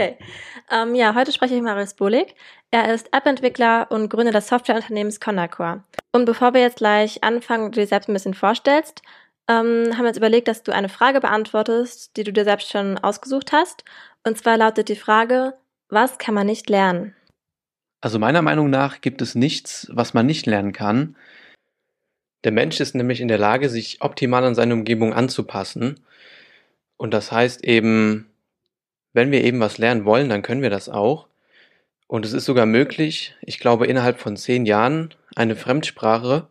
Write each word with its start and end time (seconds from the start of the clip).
Okay. 0.00 0.16
Ähm, 0.70 0.94
ja, 0.94 1.14
heute 1.14 1.30
spreche 1.30 1.54
ich 1.54 1.60
mit 1.60 1.68
Marius 1.68 1.92
Bolig. 1.92 2.34
Er 2.70 2.94
ist 2.94 3.12
App-Entwickler 3.12 3.88
und 3.90 4.08
Gründer 4.08 4.32
des 4.32 4.48
Softwareunternehmens 4.48 5.20
Conacor. 5.20 5.84
Und 6.10 6.24
bevor 6.24 6.54
wir 6.54 6.62
jetzt 6.62 6.78
gleich 6.78 7.22
anfangen 7.22 7.64
und 7.64 7.76
du 7.76 7.80
dir 7.80 7.86
selbst 7.86 8.08
ein 8.08 8.14
bisschen 8.14 8.32
vorstellst, 8.32 9.02
ähm, 9.46 9.90
haben 9.92 10.02
wir 10.02 10.08
uns 10.08 10.16
überlegt, 10.16 10.48
dass 10.48 10.62
du 10.62 10.72
eine 10.72 10.88
Frage 10.88 11.20
beantwortest, 11.20 12.16
die 12.16 12.24
du 12.24 12.32
dir 12.32 12.44
selbst 12.44 12.70
schon 12.70 12.96
ausgesucht 12.96 13.52
hast. 13.52 13.84
Und 14.26 14.38
zwar 14.38 14.56
lautet 14.56 14.88
die 14.88 14.96
Frage, 14.96 15.52
was 15.90 16.16
kann 16.16 16.34
man 16.34 16.46
nicht 16.46 16.70
lernen? 16.70 17.14
Also 18.00 18.18
meiner 18.18 18.40
Meinung 18.40 18.70
nach 18.70 19.02
gibt 19.02 19.20
es 19.20 19.34
nichts, 19.34 19.86
was 19.92 20.14
man 20.14 20.24
nicht 20.24 20.46
lernen 20.46 20.72
kann. 20.72 21.14
Der 22.44 22.52
Mensch 22.52 22.80
ist 22.80 22.94
nämlich 22.94 23.20
in 23.20 23.28
der 23.28 23.36
Lage, 23.36 23.68
sich 23.68 24.00
optimal 24.00 24.44
an 24.44 24.54
seine 24.54 24.72
Umgebung 24.72 25.12
anzupassen. 25.12 26.00
Und 26.96 27.12
das 27.12 27.30
heißt 27.30 27.64
eben, 27.64 28.29
wenn 29.12 29.30
wir 29.30 29.42
eben 29.44 29.60
was 29.60 29.78
lernen 29.78 30.04
wollen, 30.04 30.28
dann 30.28 30.42
können 30.42 30.62
wir 30.62 30.70
das 30.70 30.88
auch. 30.88 31.26
Und 32.06 32.26
es 32.26 32.32
ist 32.32 32.44
sogar 32.44 32.66
möglich, 32.66 33.36
ich 33.40 33.60
glaube, 33.60 33.86
innerhalb 33.86 34.18
von 34.18 34.36
zehn 34.36 34.66
Jahren 34.66 35.14
eine 35.36 35.54
Fremdsprache 35.54 36.48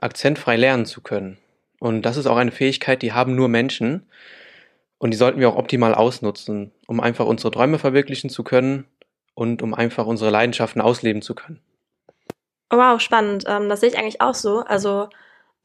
akzentfrei 0.00 0.56
lernen 0.56 0.86
zu 0.86 1.00
können. 1.00 1.38
Und 1.78 2.02
das 2.02 2.16
ist 2.16 2.26
auch 2.26 2.36
eine 2.36 2.52
Fähigkeit, 2.52 3.02
die 3.02 3.12
haben 3.12 3.34
nur 3.34 3.48
Menschen. 3.48 4.06
Und 4.98 5.10
die 5.10 5.16
sollten 5.16 5.40
wir 5.40 5.48
auch 5.48 5.56
optimal 5.56 5.94
ausnutzen, 5.94 6.72
um 6.86 7.00
einfach 7.00 7.26
unsere 7.26 7.50
Träume 7.50 7.78
verwirklichen 7.78 8.30
zu 8.30 8.44
können 8.44 8.86
und 9.34 9.62
um 9.62 9.74
einfach 9.74 10.06
unsere 10.06 10.30
Leidenschaften 10.30 10.80
ausleben 10.80 11.22
zu 11.22 11.34
können. 11.34 11.60
Wow, 12.70 13.00
spannend. 13.00 13.44
Ähm, 13.46 13.68
das 13.68 13.80
sehe 13.80 13.90
ich 13.90 13.98
eigentlich 13.98 14.20
auch 14.20 14.34
so. 14.34 14.60
Also, 14.60 15.08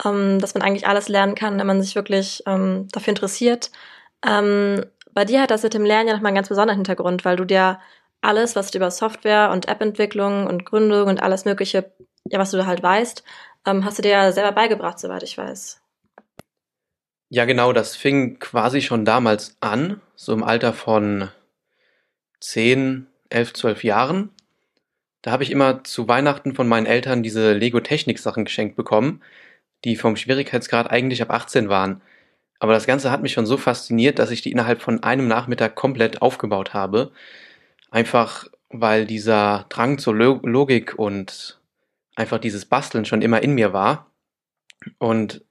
ähm, 0.03 0.39
dass 0.39 0.55
man 0.55 0.63
eigentlich 0.63 0.87
alles 0.87 1.07
lernen 1.07 1.35
kann, 1.35 1.57
wenn 1.57 1.67
man 1.67 1.81
sich 1.81 1.95
wirklich 1.95 2.43
ähm, 2.45 2.87
dafür 2.91 3.11
interessiert. 3.11 3.71
Bei 5.17 5.25
dir 5.25 5.41
hat 5.41 5.49
das 5.49 5.63
mit 5.63 5.73
dem 5.73 5.83
Lernen 5.83 6.09
ja 6.09 6.13
nochmal 6.13 6.29
einen 6.29 6.35
ganz 6.35 6.49
besonderen 6.49 6.77
Hintergrund, 6.77 7.25
weil 7.25 7.37
du 7.37 7.43
dir 7.43 7.79
alles, 8.21 8.55
was 8.55 8.69
du 8.69 8.77
über 8.77 8.91
Software 8.91 9.49
und 9.51 9.67
App-Entwicklung 9.67 10.45
und 10.45 10.63
Gründung 10.63 11.07
und 11.07 11.23
alles 11.23 11.43
Mögliche, 11.43 11.91
ja, 12.29 12.37
was 12.37 12.51
du 12.51 12.57
da 12.57 12.67
halt 12.67 12.83
weißt, 12.83 13.23
ähm, 13.65 13.83
hast 13.83 13.97
du 13.97 14.03
dir 14.03 14.11
ja 14.11 14.31
selber 14.31 14.51
beigebracht, 14.51 14.99
soweit 14.99 15.23
ich 15.23 15.35
weiß. 15.35 15.81
Ja, 17.29 17.45
genau, 17.45 17.73
das 17.73 17.95
fing 17.95 18.37
quasi 18.37 18.83
schon 18.83 19.05
damals 19.05 19.57
an, 19.59 20.01
so 20.13 20.33
im 20.33 20.43
Alter 20.43 20.71
von 20.71 21.29
10, 22.39 23.07
11, 23.29 23.53
12 23.53 23.83
Jahren. 23.83 24.29
Da 25.23 25.31
habe 25.31 25.41
ich 25.41 25.49
immer 25.49 25.83
zu 25.83 26.07
Weihnachten 26.07 26.53
von 26.53 26.67
meinen 26.67 26.85
Eltern 26.85 27.23
diese 27.23 27.53
Lego-Technik-Sachen 27.53 28.45
geschenkt 28.45 28.75
bekommen, 28.75 29.23
die 29.83 29.95
vom 29.95 30.15
Schwierigkeitsgrad 30.15 30.91
eigentlich 30.91 31.23
ab 31.23 31.31
18 31.31 31.69
waren. 31.69 32.03
Aber 32.59 32.73
das 32.73 32.87
Ganze 32.87 33.11
hat 33.11 33.21
mich 33.21 33.33
schon 33.33 33.45
so 33.45 33.57
fasziniert, 33.57 34.19
dass 34.19 34.31
ich 34.31 34.41
die 34.41 34.51
innerhalb 34.51 34.81
von 34.81 35.03
einem 35.03 35.27
Nachmittag 35.27 35.75
komplett 35.75 36.21
aufgebaut 36.21 36.73
habe. 36.73 37.11
Einfach 37.91 38.47
weil 38.69 39.05
dieser 39.05 39.65
Drang 39.69 39.97
zur 39.97 40.15
Logik 40.15 40.95
und 40.97 41.59
einfach 42.15 42.39
dieses 42.39 42.65
Basteln 42.65 43.05
schon 43.05 43.21
immer 43.21 43.41
in 43.41 43.53
mir 43.53 43.73
war. 43.73 44.11
Und 44.97 45.43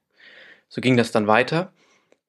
so 0.69 0.81
ging 0.81 0.97
das 0.97 1.11
dann 1.11 1.27
weiter, 1.27 1.71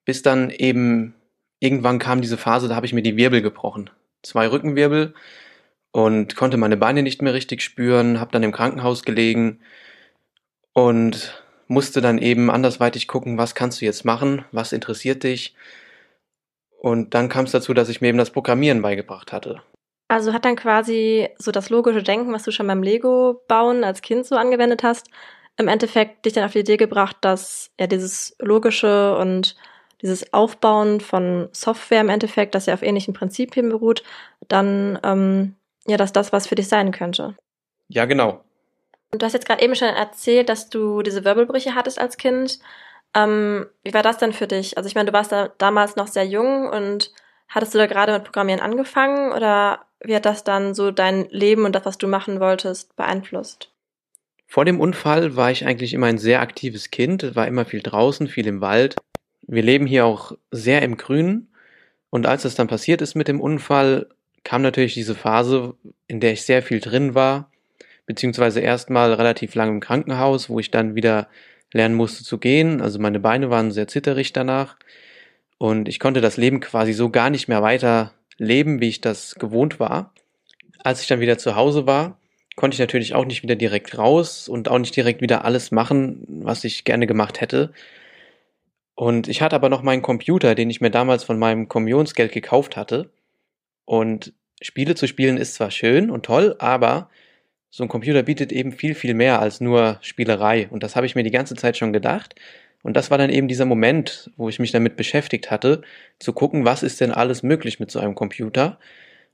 bis 0.05 0.23
dann 0.23 0.51
eben 0.51 1.15
irgendwann 1.61 1.98
kam 1.98 2.20
diese 2.20 2.37
Phase, 2.37 2.69
da 2.69 2.77
habe 2.77 2.87
ich 2.87 2.92
mir 2.92 3.03
die 3.03 3.17
Wirbel 3.17 3.42
gebrochen. 3.42 3.91
Zwei 4.23 4.48
Rückenwirbel 4.48 5.15
und 5.91 6.37
konnte 6.37 6.57
meine 6.57 6.77
Beine 6.77 7.03
nicht 7.03 7.23
mehr 7.23 7.35
richtig 7.35 7.63
spüren, 7.63 8.20
habe 8.20 8.33
dann 8.33 8.42
im 8.42 8.53
Krankenhaus 8.53 9.03
gelegen 9.03 9.61
und 10.73 11.42
musste 11.69 12.00
dann 12.00 12.19
eben 12.19 12.50
andersweitig 12.50 13.06
gucken, 13.06 13.38
was 13.38 13.55
kannst 13.55 13.80
du 13.80 13.84
jetzt 13.84 14.05
machen, 14.05 14.44
was 14.52 14.72
interessiert 14.72 15.22
dich. 15.22 15.55
Und 16.80 17.14
dann 17.14 17.28
kam 17.28 17.44
es 17.44 17.52
dazu, 17.52 17.74
dass 17.74 17.88
ich 17.88 18.00
mir 18.00 18.08
eben 18.08 18.19
das 18.19 18.30
Programmieren 18.30 18.83
beigebracht 18.83 19.33
hatte. 19.33 19.62
Also 20.08 20.33
hat 20.33 20.44
dann 20.44 20.56
quasi 20.56 21.28
so 21.39 21.52
das 21.52 21.69
logische 21.69 22.02
Denken, 22.02 22.33
was 22.33 22.44
du 22.44 22.50
schon 22.50 22.67
beim 22.67 22.83
Lego 22.83 23.42
bauen 23.46 23.84
als 23.84 24.01
Kind 24.01 24.24
so 24.24 24.36
angewendet 24.36 24.83
hast, 24.83 25.11
im 25.58 25.68
Endeffekt 25.68 26.24
dich 26.24 26.33
dann 26.33 26.45
auf 26.45 26.52
die 26.52 26.61
Idee 26.61 26.78
gebracht, 26.78 27.17
dass 27.20 27.70
ja 27.78 27.86
dieses 27.86 28.34
logische 28.39 29.17
und 29.18 29.57
dieses 30.01 30.33
Aufbauen 30.33 31.01
von 31.01 31.48
Software 31.52 32.01
im 32.01 32.08
Endeffekt, 32.08 32.55
das 32.55 32.67
ja 32.67 32.74
auf 32.74 32.83
ähnlichen 32.83 33.12
Prinzipien 33.12 33.68
beruht, 33.68 34.02
dann 34.46 34.98
ähm, 35.02 35.57
ja, 35.86 35.96
dass 35.96 36.12
das 36.12 36.33
was 36.33 36.46
für 36.46 36.55
dich 36.55 36.68
sein 36.68 36.92
könnte. 36.92 37.34
Ja, 37.89 38.05
genau. 38.05 38.45
Du 39.11 39.24
hast 39.24 39.33
jetzt 39.33 39.46
gerade 39.46 39.63
eben 39.63 39.74
schon 39.74 39.89
erzählt, 39.89 40.48
dass 40.48 40.69
du 40.69 41.02
diese 41.02 41.24
Wirbelbrüche 41.24 41.74
hattest 41.74 41.98
als 41.98 42.17
Kind. 42.17 42.58
Ähm, 43.14 43.67
wie 43.83 43.95
war 43.95 44.02
das 44.02 44.19
denn 44.19 44.33
für 44.33 44.46
dich? 44.46 44.77
Also 44.77 44.86
ich 44.86 44.95
meine, 44.95 45.11
du 45.11 45.13
warst 45.13 45.33
da 45.33 45.48
damals 45.58 45.96
noch 45.96 46.08
sehr 46.08 46.27
jung 46.27 46.69
und 46.69 47.11
hattest 47.48 47.74
du 47.74 47.79
da 47.79 47.86
gerade 47.86 48.13
mit 48.13 48.24
Programmieren 48.24 48.61
angefangen 48.61 49.33
oder 49.33 49.86
wie 50.01 50.14
hat 50.14 50.27
das 50.27 50.45
dann 50.45 50.74
so 50.74 50.91
dein 50.91 51.27
Leben 51.30 51.64
und 51.64 51.74
das, 51.74 51.86
was 51.86 51.98
du 51.98 52.07
machen 52.07 52.39
wolltest, 52.39 52.95
beeinflusst? 52.96 53.73
Vor 54.46 54.64
dem 54.64 54.80
Unfall 54.80 55.36
war 55.36 55.51
ich 55.51 55.67
eigentlich 55.67 55.95
immer 55.95 56.07
ein 56.07 56.19
sehr 56.19 56.40
aktives 56.40 56.90
Kind, 56.90 57.35
war 57.35 57.46
immer 57.46 57.64
viel 57.64 57.83
draußen, 57.83 58.29
viel 58.29 58.46
im 58.46 58.61
Wald. 58.61 58.96
Wir 59.46 59.63
leben 59.63 59.86
hier 59.86 60.07
auch 60.07 60.33
sehr 60.51 60.83
im 60.83 60.96
Grünen. 60.96 61.52
Und 62.11 62.27
als 62.27 62.45
es 62.45 62.55
dann 62.55 62.69
passiert 62.69 63.02
ist 63.02 63.14
mit 63.14 63.29
dem 63.29 63.40
Unfall, 63.40 64.08
kam 64.45 64.63
natürlich 64.63 64.95
diese 64.95 65.14
Phase, 65.14 65.75
in 66.07 66.20
der 66.20 66.33
ich 66.33 66.45
sehr 66.45 66.63
viel 66.63 66.80
drin 66.80 67.14
war, 67.14 67.51
beziehungsweise 68.08 68.61
erstmal 68.61 69.13
relativ 69.13 69.55
lang 69.55 69.69
im 69.69 69.80
Krankenhaus, 69.80 70.48
wo 70.48 70.58
ich 70.58 70.70
dann 70.70 70.95
wieder 70.95 71.29
lernen 71.73 71.95
musste 71.95 72.24
zu 72.24 72.39
gehen. 72.39 72.80
Also 72.80 72.98
meine 72.98 73.20
Beine 73.20 73.51
waren 73.51 73.70
sehr 73.70 73.86
zitterig 73.86 74.33
danach 74.33 74.77
und 75.58 75.89
ich 75.89 76.01
konnte 76.01 76.23
das 76.23 76.39
Leben 76.39 76.61
quasi 76.61 76.95
so 76.95 77.11
gar 77.11 77.29
nicht 77.29 77.48
mehr 77.48 77.63
weiter 77.63 78.14
leben, 78.39 78.80
wie 78.80 78.89
ich 78.89 79.02
das 79.02 79.35
gewohnt 79.35 79.79
war. 79.79 80.14
Als 80.83 81.02
ich 81.02 81.07
dann 81.07 81.20
wieder 81.20 81.36
zu 81.36 81.55
Hause 81.55 81.86
war, 81.86 82.19
konnte 82.57 82.77
ich 82.77 82.80
natürlich 82.80 83.14
auch 83.14 83.27
nicht 83.27 83.42
wieder 83.42 83.57
direkt 83.57 83.98
raus 83.98 84.48
und 84.48 84.70
auch 84.70 84.79
nicht 84.79 84.96
direkt 84.96 85.20
wieder 85.20 85.45
alles 85.45 85.70
machen, 85.70 86.25
was 86.29 86.64
ich 86.64 86.85
gerne 86.85 87.07
gemacht 87.07 87.42
hätte. 87.42 87.73
Und 88.95 89.29
ich 89.29 89.42
hatte 89.42 89.55
aber 89.55 89.69
noch 89.69 89.83
meinen 89.83 90.02
Computer, 90.02 90.55
den 90.55 90.70
ich 90.70 90.80
mir 90.80 90.90
damals 90.90 91.25
von 91.25 91.39
meinem 91.39 91.69
Kommunionsgeld 91.69 92.33
gekauft 92.33 92.75
hatte. 92.75 93.11
Und 93.85 94.33
Spiele 94.63 94.95
zu 94.95 95.07
spielen 95.07 95.36
ist 95.36 95.55
zwar 95.55 95.70
schön 95.70 96.11
und 96.11 96.25
toll, 96.25 96.57
aber 96.58 97.11
so 97.70 97.83
ein 97.83 97.89
Computer 97.89 98.23
bietet 98.23 98.52
eben 98.52 98.73
viel, 98.73 98.95
viel 98.95 99.14
mehr 99.14 99.40
als 99.40 99.61
nur 99.61 99.98
Spielerei. 100.01 100.68
Und 100.70 100.83
das 100.83 100.96
habe 100.96 101.06
ich 101.06 101.14
mir 101.14 101.23
die 101.23 101.30
ganze 101.30 101.55
Zeit 101.55 101.77
schon 101.77 101.92
gedacht. 101.92 102.34
Und 102.83 102.96
das 102.96 103.11
war 103.11 103.18
dann 103.18 103.30
eben 103.30 103.48
dieser 103.48 103.64
Moment, 103.64 104.30
wo 104.36 104.48
ich 104.48 104.58
mich 104.58 104.73
damit 104.73 104.96
beschäftigt 104.96 105.51
hatte, 105.51 105.83
zu 106.18 106.33
gucken, 106.33 106.64
was 106.64 106.83
ist 106.83 107.01
denn 107.01 107.11
alles 107.11 107.42
möglich 107.42 107.80
mit 107.80 107.90
so 107.90 107.98
einem 107.98 108.14
Computer. 108.14 108.78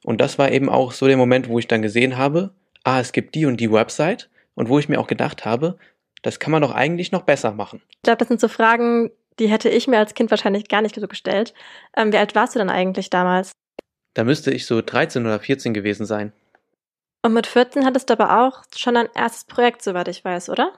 Und 0.03 0.21
das 0.21 0.39
war 0.39 0.51
eben 0.51 0.69
auch 0.69 0.93
so 0.93 1.07
der 1.07 1.17
Moment, 1.17 1.49
wo 1.49 1.59
ich 1.59 1.69
dann 1.69 1.83
gesehen 1.83 2.17
habe, 2.17 2.51
ah, 2.83 3.01
es 3.01 3.13
gibt 3.13 3.35
die 3.35 3.47
und 3.47 3.61
die 3.61 3.71
Website. 3.71 4.29
Und 4.55 4.69
wo 4.69 4.79
ich 4.79 4.89
mir 4.89 5.01
auch 5.01 5.07
gedacht 5.07 5.45
habe, 5.45 5.79
das 6.23 6.39
kann 6.39 6.53
man 6.53 6.63
doch 6.63 6.71
eigentlich 6.71 7.13
noch 7.13 7.23
besser 7.23 7.53
machen. 7.53 7.83
Ich 7.91 8.03
glaube, 8.03 8.19
das 8.19 8.29
sind 8.29 8.41
so 8.41 8.49
Fragen, 8.49 9.11
die 9.39 9.49
hätte 9.49 9.69
ich 9.69 9.89
mir 9.89 9.99
als 9.99 10.15
Kind 10.15 10.31
wahrscheinlich 10.31 10.69
gar 10.69 10.81
nicht 10.81 10.95
so 10.95 11.07
gestellt. 11.09 11.55
Ähm, 11.97 12.13
wie 12.13 12.19
alt 12.19 12.35
warst 12.35 12.55
du 12.55 12.59
denn 12.59 12.71
eigentlich 12.71 13.11
damals? 13.11 13.53
Da 14.15 14.25
müsste 14.25 14.53
ich 14.53 14.67
so 14.67 14.81
13 14.81 15.27
oder 15.27 15.41
14 15.41 15.75
gewesen 15.75 16.07
sein. 16.07 16.33
Und 17.25 17.33
mit 17.33 17.47
14 17.47 17.87
hattest 17.87 18.11
du 18.11 18.13
aber 18.13 18.45
auch 18.45 18.65
schon 18.77 18.99
ein 18.99 19.09
erstes 19.15 19.45
Projekt, 19.45 19.81
soweit 19.81 20.09
ich 20.09 20.23
weiß, 20.23 20.51
oder? 20.51 20.75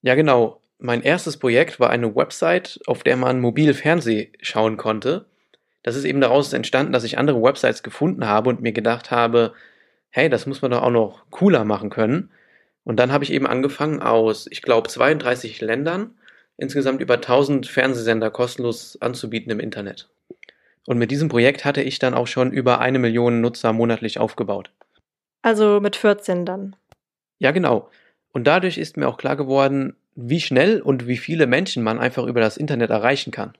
Ja, 0.00 0.14
genau. 0.14 0.62
Mein 0.78 1.02
erstes 1.02 1.36
Projekt 1.36 1.78
war 1.78 1.90
eine 1.90 2.16
Website, 2.16 2.80
auf 2.86 3.02
der 3.02 3.18
man 3.18 3.38
mobil 3.38 3.74
Fernseh 3.74 4.32
schauen 4.40 4.78
konnte. 4.78 5.26
Das 5.82 5.94
ist 5.94 6.04
eben 6.04 6.22
daraus 6.22 6.54
entstanden, 6.54 6.94
dass 6.94 7.04
ich 7.04 7.18
andere 7.18 7.42
Websites 7.42 7.82
gefunden 7.82 8.26
habe 8.26 8.48
und 8.48 8.62
mir 8.62 8.72
gedacht 8.72 9.10
habe, 9.10 9.52
hey, 10.08 10.30
das 10.30 10.46
muss 10.46 10.62
man 10.62 10.70
doch 10.70 10.80
auch 10.80 10.90
noch 10.90 11.26
cooler 11.28 11.66
machen 11.66 11.90
können. 11.90 12.30
Und 12.84 12.96
dann 12.96 13.12
habe 13.12 13.24
ich 13.24 13.30
eben 13.30 13.46
angefangen 13.46 14.00
aus, 14.00 14.46
ich 14.50 14.62
glaube, 14.62 14.88
32 14.88 15.60
Ländern 15.60 16.14
insgesamt 16.56 17.02
über 17.02 17.16
1000 17.16 17.66
Fernsehsender 17.66 18.30
kostenlos 18.30 18.96
anzubieten 19.02 19.52
im 19.52 19.60
Internet. 19.60 20.08
Und 20.86 20.96
mit 20.96 21.10
diesem 21.10 21.28
Projekt 21.28 21.66
hatte 21.66 21.82
ich 21.82 21.98
dann 21.98 22.14
auch 22.14 22.26
schon 22.26 22.52
über 22.52 22.80
eine 22.80 22.98
Million 22.98 23.42
Nutzer 23.42 23.74
monatlich 23.74 24.18
aufgebaut. 24.18 24.70
Also 25.44 25.78
mit 25.78 25.94
14 25.94 26.46
dann. 26.46 26.74
Ja, 27.38 27.50
genau. 27.50 27.90
Und 28.32 28.46
dadurch 28.46 28.78
ist 28.78 28.96
mir 28.96 29.06
auch 29.06 29.18
klar 29.18 29.36
geworden, 29.36 29.94
wie 30.14 30.40
schnell 30.40 30.80
und 30.80 31.06
wie 31.06 31.18
viele 31.18 31.46
Menschen 31.46 31.82
man 31.82 31.98
einfach 31.98 32.24
über 32.24 32.40
das 32.40 32.56
Internet 32.56 32.88
erreichen 32.88 33.30
kann. 33.30 33.52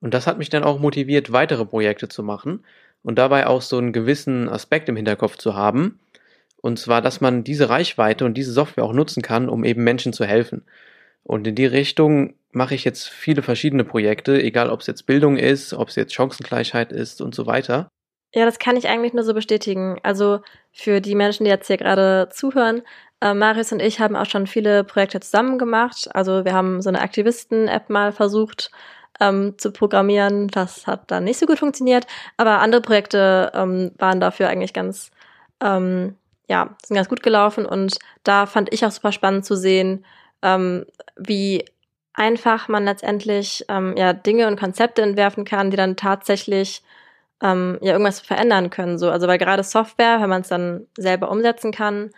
Und 0.00 0.14
das 0.14 0.28
hat 0.28 0.38
mich 0.38 0.48
dann 0.48 0.62
auch 0.62 0.78
motiviert, 0.78 1.32
weitere 1.32 1.64
Projekte 1.66 2.08
zu 2.08 2.22
machen 2.22 2.64
und 3.02 3.18
dabei 3.18 3.48
auch 3.48 3.62
so 3.62 3.78
einen 3.78 3.92
gewissen 3.92 4.48
Aspekt 4.48 4.88
im 4.88 4.94
Hinterkopf 4.94 5.36
zu 5.36 5.56
haben. 5.56 5.98
Und 6.62 6.78
zwar, 6.78 7.02
dass 7.02 7.20
man 7.20 7.42
diese 7.42 7.68
Reichweite 7.68 8.24
und 8.24 8.34
diese 8.34 8.52
Software 8.52 8.84
auch 8.84 8.92
nutzen 8.92 9.20
kann, 9.20 9.48
um 9.48 9.64
eben 9.64 9.82
Menschen 9.82 10.12
zu 10.12 10.24
helfen. 10.24 10.62
Und 11.24 11.48
in 11.48 11.56
die 11.56 11.66
Richtung 11.66 12.34
mache 12.52 12.76
ich 12.76 12.84
jetzt 12.84 13.08
viele 13.08 13.42
verschiedene 13.42 13.82
Projekte, 13.82 14.40
egal 14.40 14.70
ob 14.70 14.82
es 14.82 14.86
jetzt 14.86 15.06
Bildung 15.06 15.36
ist, 15.36 15.74
ob 15.74 15.88
es 15.88 15.96
jetzt 15.96 16.14
Chancengleichheit 16.14 16.92
ist 16.92 17.20
und 17.20 17.34
so 17.34 17.46
weiter. 17.46 17.88
Ja, 18.34 18.44
das 18.44 18.58
kann 18.58 18.76
ich 18.76 18.88
eigentlich 18.88 19.12
nur 19.12 19.22
so 19.22 19.32
bestätigen. 19.32 19.98
Also 20.02 20.40
für 20.72 21.00
die 21.00 21.14
Menschen, 21.14 21.44
die 21.44 21.50
jetzt 21.50 21.68
hier 21.68 21.76
gerade 21.76 22.28
zuhören, 22.32 22.82
äh, 23.20 23.32
Marius 23.32 23.72
und 23.72 23.80
ich 23.80 24.00
haben 24.00 24.16
auch 24.16 24.26
schon 24.26 24.48
viele 24.48 24.82
Projekte 24.82 25.20
zusammen 25.20 25.56
gemacht. 25.56 26.08
Also 26.12 26.44
wir 26.44 26.52
haben 26.52 26.82
so 26.82 26.88
eine 26.88 27.00
Aktivisten-App 27.00 27.90
mal 27.90 28.10
versucht 28.12 28.72
ähm, 29.20 29.54
zu 29.56 29.70
programmieren. 29.70 30.48
Das 30.48 30.88
hat 30.88 31.10
dann 31.12 31.24
nicht 31.24 31.38
so 31.38 31.46
gut 31.46 31.60
funktioniert, 31.60 32.06
aber 32.36 32.58
andere 32.60 32.82
Projekte 32.82 33.52
ähm, 33.54 33.92
waren 33.98 34.20
dafür 34.20 34.48
eigentlich 34.48 34.72
ganz, 34.72 35.12
ähm, 35.62 36.16
ja, 36.48 36.76
sind 36.84 36.96
ganz 36.96 37.08
gut 37.08 37.22
gelaufen 37.22 37.64
und 37.66 37.98
da 38.24 38.46
fand 38.46 38.72
ich 38.72 38.84
auch 38.84 38.90
super 38.90 39.12
spannend 39.12 39.44
zu 39.44 39.56
sehen, 39.56 40.04
ähm, 40.42 40.84
wie 41.16 41.64
einfach 42.14 42.66
man 42.68 42.84
letztendlich 42.84 43.64
ähm, 43.68 43.94
ja 43.96 44.12
Dinge 44.12 44.48
und 44.48 44.58
Konzepte 44.58 45.02
entwerfen 45.02 45.44
kann, 45.44 45.70
die 45.70 45.76
dann 45.76 45.96
tatsächlich 45.96 46.82
ähm, 47.42 47.78
ja 47.80 47.92
irgendwas 47.92 48.20
verändern 48.20 48.70
können. 48.70 48.98
So, 48.98 49.10
also 49.10 49.26
weil 49.26 49.38
gerade 49.38 49.62
Software, 49.62 50.20
wenn 50.20 50.30
man 50.30 50.42
es 50.42 50.48
dann 50.48 50.86
selber 50.96 51.30
umsetzen 51.30 51.72
kann, 51.72 52.10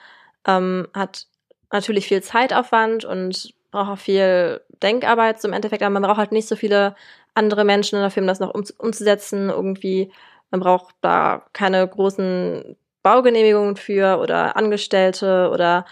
ähm, 0.47 0.89
hat 0.95 1.27
natürlich 1.73 2.07
viel 2.07 2.23
Zeitaufwand 2.23 3.05
und 3.05 3.55
braucht 3.71 3.91
auch 3.91 3.99
viel 3.99 4.61
Denkarbeit 4.83 5.41
zum 5.41 5.53
Endeffekt, 5.53 5.83
aber 5.83 5.91
man 5.91 6.03
braucht 6.03 6.19
halt 6.19 6.33
nicht 6.33 6.49
so 6.49 6.57
viele 6.57 6.95
andere 7.35 7.65
Menschen 7.65 8.01
dafür, 8.01 8.23
um 8.23 8.27
das 8.27 8.41
noch 8.41 8.55
um, 8.55 8.65
umzusetzen. 8.79 9.51
Irgendwie, 9.51 10.13
man 10.51 10.61
braucht 10.61 10.95
da 11.01 11.45
keine 11.53 11.87
großen 11.87 12.77
Baugenehmigungen 13.03 13.77
für 13.77 14.19
oder 14.19 14.57
Angestellte 14.57 15.51
oder 15.53 15.85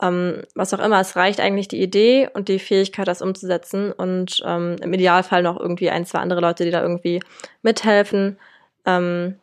ähm, 0.00 0.42
was 0.54 0.72
auch 0.74 0.78
immer. 0.78 1.00
Es 1.00 1.16
reicht 1.16 1.40
eigentlich 1.40 1.68
die 1.68 1.82
Idee 1.82 2.28
und 2.32 2.48
die 2.48 2.58
Fähigkeit, 2.58 3.08
das 3.08 3.22
umzusetzen 3.22 3.92
und 3.92 4.42
ähm, 4.44 4.76
im 4.80 4.92
Idealfall 4.92 5.42
noch 5.42 5.58
irgendwie 5.58 5.90
ein, 5.90 6.06
zwei 6.06 6.18
andere 6.18 6.40
Leute, 6.40 6.64
die 6.64 6.70
da 6.70 6.82
irgendwie 6.82 7.20
mithelfen. 7.62 8.38
Ähm, 8.84 9.36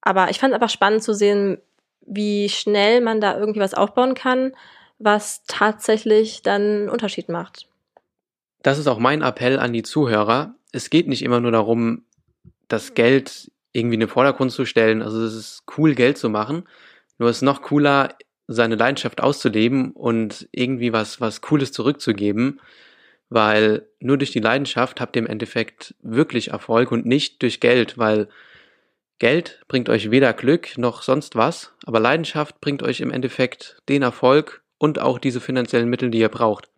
aber 0.00 0.30
ich 0.30 0.38
fand 0.38 0.52
es 0.52 0.54
einfach 0.54 0.70
spannend 0.70 1.02
zu 1.02 1.14
sehen, 1.14 1.58
wie 2.06 2.48
schnell 2.48 3.00
man 3.00 3.20
da 3.20 3.38
irgendwie 3.38 3.60
was 3.60 3.74
aufbauen 3.74 4.14
kann, 4.14 4.52
was 4.98 5.42
tatsächlich 5.46 6.42
dann 6.42 6.62
einen 6.62 6.88
Unterschied 6.88 7.28
macht. 7.28 7.66
Das 8.62 8.78
ist 8.78 8.86
auch 8.86 8.98
mein 8.98 9.22
Appell 9.22 9.58
an 9.58 9.72
die 9.72 9.82
Zuhörer. 9.82 10.54
Es 10.72 10.90
geht 10.90 11.08
nicht 11.08 11.22
immer 11.22 11.40
nur 11.40 11.52
darum, 11.52 12.04
das 12.66 12.94
Geld 12.94 13.50
irgendwie 13.72 13.94
in 13.94 14.00
den 14.00 14.08
Vordergrund 14.08 14.52
zu 14.52 14.64
stellen. 14.64 15.02
Also 15.02 15.22
es 15.22 15.34
ist 15.34 15.62
cool, 15.76 15.94
Geld 15.94 16.18
zu 16.18 16.28
machen. 16.28 16.64
Nur 17.18 17.28
es 17.28 17.38
ist 17.38 17.42
noch 17.42 17.62
cooler, 17.62 18.14
seine 18.46 18.76
Leidenschaft 18.76 19.20
auszuleben 19.20 19.92
und 19.92 20.48
irgendwie 20.52 20.92
was, 20.92 21.20
was 21.20 21.40
Cooles 21.40 21.72
zurückzugeben. 21.72 22.60
Weil 23.30 23.86
nur 24.00 24.16
durch 24.16 24.30
die 24.32 24.40
Leidenschaft 24.40 25.00
habt 25.00 25.16
ihr 25.16 25.20
im 25.20 25.28
Endeffekt 25.28 25.94
wirklich 26.02 26.48
Erfolg 26.48 26.90
und 26.90 27.04
nicht 27.04 27.42
durch 27.42 27.60
Geld, 27.60 27.98
weil 27.98 28.28
Geld 29.18 29.60
bringt 29.66 29.88
euch 29.88 30.10
weder 30.10 30.32
Glück 30.32 30.78
noch 30.78 31.02
sonst 31.02 31.34
was, 31.34 31.72
aber 31.84 32.00
Leidenschaft 32.00 32.60
bringt 32.60 32.82
euch 32.82 33.00
im 33.00 33.10
Endeffekt 33.10 33.78
den 33.88 34.02
Erfolg 34.02 34.62
und 34.78 35.00
auch 35.00 35.18
diese 35.18 35.40
finanziellen 35.40 35.88
Mittel, 35.88 36.10
die 36.10 36.18
ihr 36.18 36.28
braucht. 36.28 36.68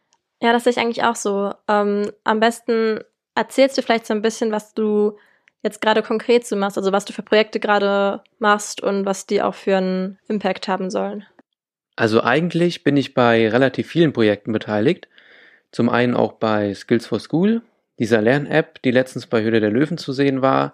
Ja, 0.43 0.53
das 0.53 0.65
sehe 0.65 0.73
ich 0.73 0.79
eigentlich 0.79 1.05
auch 1.05 1.17
so. 1.17 1.53
Ähm, 1.69 2.11
am 2.25 2.41
besten 2.41 3.01
erzählst 3.35 3.77
du 3.77 3.83
vielleicht 3.83 4.07
so 4.07 4.15
ein 4.15 4.23
bisschen, 4.23 4.53
was 4.53 4.73
du 4.73 5.19
jetzt 5.63 5.83
gerade 5.83 6.03
konkret 6.03 6.47
so 6.47 6.57
machst, 6.57 6.79
also 6.79 6.93
was 6.93 7.05
du 7.05 7.13
für 7.13 7.23
Projekte 7.23 7.61
gerade 7.61 8.23
machst 8.39 8.83
und 8.83 9.05
was 9.05 9.27
die 9.27 9.43
auch 9.43 9.55
für 9.55 9.77
einen 9.77 10.19
Impact 10.29 10.69
haben 10.69 10.91
sollen. 10.91 11.27
Also 11.97 12.23
eigentlich 12.23 12.83
bin 12.83 12.97
ich 12.97 13.13
bei 13.13 13.49
relativ 13.49 13.89
vielen 13.89 14.15
Projekten 14.15 14.53
beteiligt. 14.53 15.09
Zum 15.71 15.91
einen 15.91 16.17
auch 16.17 16.33
bei 16.33 16.73
Skills 16.73 17.07
for 17.07 17.21
School, 17.21 17.61
dieser 17.99 18.23
Lern-App, 18.23 18.81
die 18.83 18.91
letztens 18.91 19.27
bei 19.27 19.43
Höhle 19.43 19.61
der 19.61 19.71
Löwen 19.71 19.99
zu 19.99 20.13
sehen 20.15 20.41
war. 20.41 20.73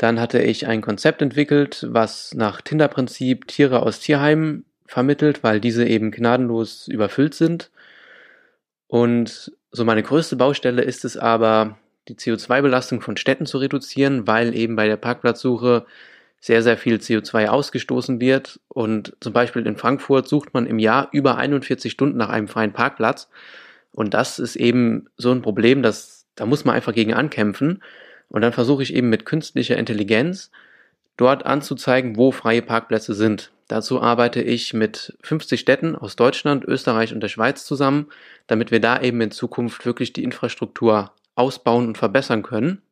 Dann 0.00 0.18
hatte 0.18 0.40
ich 0.40 0.66
ein 0.66 0.80
Konzept 0.80 1.20
entwickelt, 1.20 1.86
was 1.90 2.32
nach 2.32 2.62
Tinder-Prinzip 2.62 3.46
Tiere 3.46 3.82
aus 3.82 4.00
Tierheimen 4.00 4.64
vermittelt, 4.86 5.42
weil 5.42 5.60
diese 5.60 5.86
eben 5.86 6.10
gnadenlos 6.10 6.88
überfüllt 6.88 7.34
sind. 7.34 7.70
Und 8.86 9.52
so 9.70 9.84
meine 9.84 10.02
größte 10.02 10.36
Baustelle 10.36 10.80
ist 10.80 11.04
es 11.04 11.18
aber, 11.18 11.76
die 12.08 12.14
CO2-Belastung 12.14 13.02
von 13.02 13.18
Städten 13.18 13.44
zu 13.44 13.58
reduzieren, 13.58 14.26
weil 14.26 14.56
eben 14.56 14.74
bei 14.74 14.86
der 14.86 14.96
Parkplatzsuche 14.96 15.84
sehr, 16.40 16.62
sehr 16.62 16.78
viel 16.78 16.96
CO2 16.96 17.48
ausgestoßen 17.48 18.22
wird. 18.22 18.58
Und 18.68 19.14
zum 19.20 19.34
Beispiel 19.34 19.66
in 19.66 19.76
Frankfurt 19.76 20.28
sucht 20.28 20.54
man 20.54 20.64
im 20.64 20.78
Jahr 20.78 21.10
über 21.12 21.36
41 21.36 21.92
Stunden 21.92 22.16
nach 22.16 22.30
einem 22.30 22.48
freien 22.48 22.72
Parkplatz. 22.72 23.28
Und 23.92 24.14
das 24.14 24.38
ist 24.38 24.56
eben 24.56 25.10
so 25.18 25.30
ein 25.30 25.42
Problem, 25.42 25.82
dass 25.82 26.24
da 26.36 26.46
muss 26.46 26.64
man 26.64 26.74
einfach 26.74 26.94
gegen 26.94 27.12
ankämpfen. 27.12 27.82
Und 28.30 28.42
dann 28.42 28.52
versuche 28.52 28.82
ich 28.82 28.94
eben 28.94 29.10
mit 29.10 29.26
künstlicher 29.26 29.76
Intelligenz 29.76 30.50
dort 31.16 31.44
anzuzeigen, 31.44 32.16
wo 32.16 32.32
freie 32.32 32.62
Parkplätze 32.62 33.12
sind. 33.14 33.52
Dazu 33.68 34.00
arbeite 34.00 34.40
ich 34.40 34.72
mit 34.72 35.16
50 35.22 35.60
Städten 35.60 35.94
aus 35.94 36.16
Deutschland, 36.16 36.64
Österreich 36.64 37.12
und 37.12 37.20
der 37.20 37.28
Schweiz 37.28 37.64
zusammen, 37.66 38.08
damit 38.46 38.70
wir 38.70 38.80
da 38.80 39.00
eben 39.00 39.20
in 39.20 39.30
Zukunft 39.30 39.84
wirklich 39.84 40.12
die 40.12 40.24
Infrastruktur 40.24 41.12
ausbauen 41.34 41.88
und 41.88 41.98
verbessern 41.98 42.42
können 42.42 42.82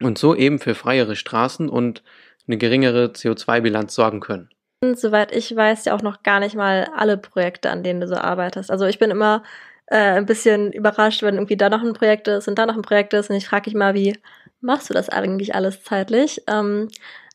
und 0.00 0.18
so 0.18 0.34
eben 0.34 0.58
für 0.58 0.74
freiere 0.74 1.14
Straßen 1.14 1.68
und 1.68 2.02
eine 2.46 2.58
geringere 2.58 3.06
CO2-Bilanz 3.06 3.94
sorgen 3.94 4.20
können. 4.20 4.48
Soweit 4.94 5.32
ich 5.32 5.54
weiß, 5.54 5.84
ja 5.84 5.94
auch 5.94 6.02
noch 6.02 6.22
gar 6.22 6.40
nicht 6.40 6.54
mal 6.54 6.88
alle 6.96 7.18
Projekte, 7.18 7.70
an 7.70 7.82
denen 7.82 8.00
du 8.00 8.08
so 8.08 8.16
arbeitest. 8.16 8.70
Also 8.70 8.86
ich 8.86 8.98
bin 8.98 9.10
immer 9.10 9.42
äh, 9.86 9.96
ein 9.96 10.26
bisschen 10.26 10.72
überrascht, 10.72 11.22
wenn 11.22 11.34
irgendwie 11.34 11.56
da 11.56 11.68
noch 11.68 11.82
ein 11.82 11.92
Projekt 11.92 12.28
ist 12.28 12.48
und 12.48 12.58
da 12.58 12.66
noch 12.66 12.76
ein 12.76 12.82
Projekt 12.82 13.12
ist 13.12 13.28
und 13.28 13.36
ich 13.36 13.46
frage 13.46 13.70
mich 13.70 13.74
mal, 13.74 13.94
wie 13.94 14.16
machst 14.60 14.90
du 14.90 14.94
das 14.94 15.08
eigentlich 15.08 15.54
alles 15.54 15.82
zeitlich? 15.82 16.42
Ähm, 16.46 16.88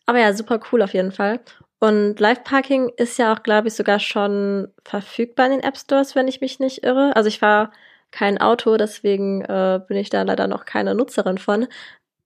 aber 0.06 0.20
ja, 0.20 0.34
super 0.34 0.60
cool 0.72 0.82
auf 0.82 0.94
jeden 0.94 1.12
Fall. 1.12 1.40
Und 1.80 2.20
Live-Parking 2.20 2.92
ist 2.96 3.18
ja 3.18 3.34
auch, 3.34 3.44
glaube 3.44 3.68
ich, 3.68 3.74
sogar 3.74 4.00
schon 4.00 4.70
verfügbar 4.86 5.48
in 5.48 5.52
den 5.54 5.64
App 5.64 5.78
Stores, 5.78 6.16
wenn 6.16 6.28
ich 6.28 6.40
mich 6.40 6.60
nicht 6.60 6.84
irre. 6.84 7.16
Also 7.16 7.28
ich 7.28 7.42
war 7.42 7.72
kein 8.12 8.38
Auto, 8.38 8.78
deswegen 8.78 9.42
äh, 9.42 9.82
bin 9.86 9.98
ich 9.98 10.10
da 10.10 10.22
leider 10.22 10.48
noch 10.48 10.66
keine 10.66 10.96
Nutzerin 10.96 11.38
von. 11.38 11.68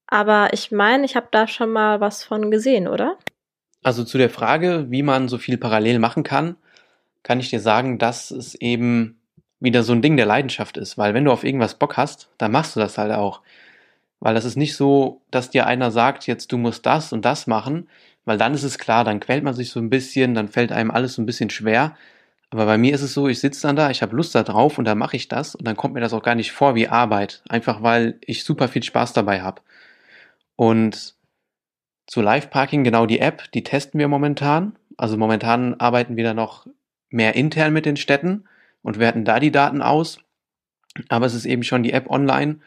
Aber 0.06 0.50
ich 0.54 0.72
meine, 0.72 1.06
ich 1.06 1.16
habe 1.16 1.28
da 1.32 1.48
schon 1.48 1.72
mal 1.72 2.00
was 2.00 2.24
von 2.24 2.52
gesehen, 2.52 2.88
oder? 2.88 3.18
Also 3.84 4.04
zu 4.04 4.18
der 4.18 4.30
Frage, 4.30 4.86
wie 4.90 5.04
man 5.04 5.28
so 5.28 5.38
viel 5.38 5.58
parallel 5.58 6.00
machen 6.00 6.24
kann, 6.24 6.56
kann 7.24 7.40
ich 7.40 7.50
dir 7.50 7.60
sagen, 7.60 7.98
dass 7.98 8.32
es 8.32 8.56
eben 8.56 9.20
wieder 9.60 9.84
so 9.84 9.94
ein 9.94 10.02
Ding 10.02 10.18
der 10.18 10.26
Leidenschaft 10.26 10.78
ist. 10.78 10.98
Weil 10.98 11.14
wenn 11.14 11.26
du 11.26 11.32
auf 11.32 11.44
irgendwas 11.44 11.76
Bock 11.76 11.98
hast, 11.98 12.30
dann 12.38 12.52
machst 12.52 12.76
du 12.76 12.80
das 12.80 12.98
halt 12.98 13.12
auch. 13.12 13.42
Weil 14.20 14.34
das 14.34 14.46
ist 14.46 14.56
nicht 14.56 14.76
so, 14.76 15.22
dass 15.32 15.50
dir 15.50 15.68
einer 15.68 15.92
sagt, 15.92 16.28
jetzt 16.28 16.52
du 16.52 16.58
musst 16.58 16.86
das 16.86 17.14
und 17.14 17.24
das 17.26 17.48
machen, 17.48 17.88
weil 18.26 18.38
dann 18.38 18.54
ist 18.54 18.64
es 18.64 18.78
klar, 18.78 19.04
dann 19.04 19.20
quält 19.20 19.44
man 19.44 19.54
sich 19.54 19.70
so 19.70 19.80
ein 19.80 19.90
bisschen, 19.90 20.34
dann 20.34 20.48
fällt 20.48 20.72
einem 20.72 20.92
alles 20.92 21.14
so 21.14 21.22
ein 21.22 21.26
bisschen 21.26 21.50
schwer. 21.50 21.96
Aber 22.50 22.66
bei 22.66 22.78
mir 22.78 22.96
ist 22.96 23.02
es 23.02 23.14
so, 23.14 23.28
ich 23.28 23.40
sitze 23.40 23.68
dann 23.68 23.76
da, 23.76 23.90
ich 23.90 24.02
habe 24.02 24.16
Lust 24.16 24.34
da 24.34 24.44
drauf 24.44 24.78
und 24.78 24.86
dann 24.86 24.98
mache 24.98 25.18
ich 25.18 25.28
das 25.28 25.56
und 25.56 25.68
dann 25.68 25.76
kommt 25.76 25.94
mir 25.94 26.00
das 26.00 26.14
auch 26.14 26.24
gar 26.24 26.36
nicht 26.36 26.52
vor 26.52 26.76
wie 26.76 26.88
Arbeit, 26.88 27.44
einfach 27.50 27.84
weil 27.84 28.18
ich 28.22 28.44
super 28.44 28.68
viel 28.68 28.84
Spaß 28.84 29.14
dabei 29.14 29.42
habe. 29.42 29.62
Und 30.56 31.16
zu 32.08 32.22
Live 32.22 32.50
Parking 32.50 32.84
genau 32.84 33.06
die 33.06 33.20
App, 33.20 33.52
die 33.52 33.64
testen 33.64 34.00
wir 34.00 34.08
momentan. 34.08 34.78
Also 34.98 35.18
momentan 35.18 35.76
arbeiten 35.80 36.16
wir 36.16 36.24
da 36.24 36.34
noch 36.34 36.66
mehr 37.10 37.36
intern 37.36 37.74
mit 37.74 37.86
den 37.86 37.98
Städten 37.98 38.46
und 38.82 38.98
werten 38.98 39.26
da 39.26 39.40
die 39.40 39.52
Daten 39.52 39.82
aus. 39.82 40.20
Aber 41.10 41.26
es 41.26 41.34
ist 41.34 41.46
eben 41.46 41.64
schon 41.64 41.84
die 41.84 41.94
App 41.94 42.10
online, 42.10 42.60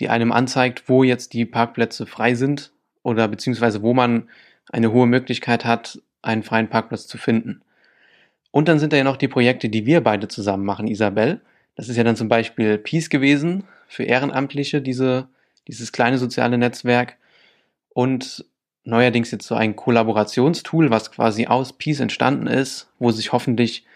die 0.00 0.08
einem 0.08 0.32
anzeigt, 0.32 0.88
wo 0.88 1.04
jetzt 1.04 1.32
die 1.32 1.44
Parkplätze 1.44 2.06
frei 2.06 2.34
sind 2.34 2.72
oder 3.02 3.28
beziehungsweise 3.28 3.82
wo 3.82 3.94
man 3.94 4.28
eine 4.70 4.92
hohe 4.92 5.06
Möglichkeit 5.06 5.64
hat, 5.64 6.00
einen 6.22 6.42
freien 6.42 6.68
Parkplatz 6.68 7.06
zu 7.06 7.18
finden. 7.18 7.62
Und 8.50 8.68
dann 8.68 8.78
sind 8.78 8.92
da 8.92 8.96
ja 8.96 9.04
noch 9.04 9.16
die 9.16 9.28
Projekte, 9.28 9.68
die 9.68 9.86
wir 9.86 10.02
beide 10.02 10.28
zusammen 10.28 10.64
machen, 10.64 10.86
Isabel. 10.86 11.40
Das 11.74 11.88
ist 11.88 11.96
ja 11.96 12.04
dann 12.04 12.16
zum 12.16 12.28
Beispiel 12.28 12.78
Peace 12.78 13.08
gewesen 13.10 13.64
für 13.88 14.04
Ehrenamtliche, 14.04 14.82
diese, 14.82 15.28
dieses 15.66 15.90
kleine 15.90 16.18
soziale 16.18 16.58
Netzwerk. 16.58 17.16
Und 17.88 18.44
neuerdings 18.84 19.30
jetzt 19.30 19.46
so 19.46 19.54
ein 19.54 19.76
Kollaborationstool, 19.76 20.90
was 20.90 21.10
quasi 21.10 21.46
aus 21.46 21.72
Peace 21.72 22.00
entstanden 22.00 22.46
ist, 22.46 22.90
wo 22.98 23.10
sich 23.10 23.32
hoffentlich 23.32 23.86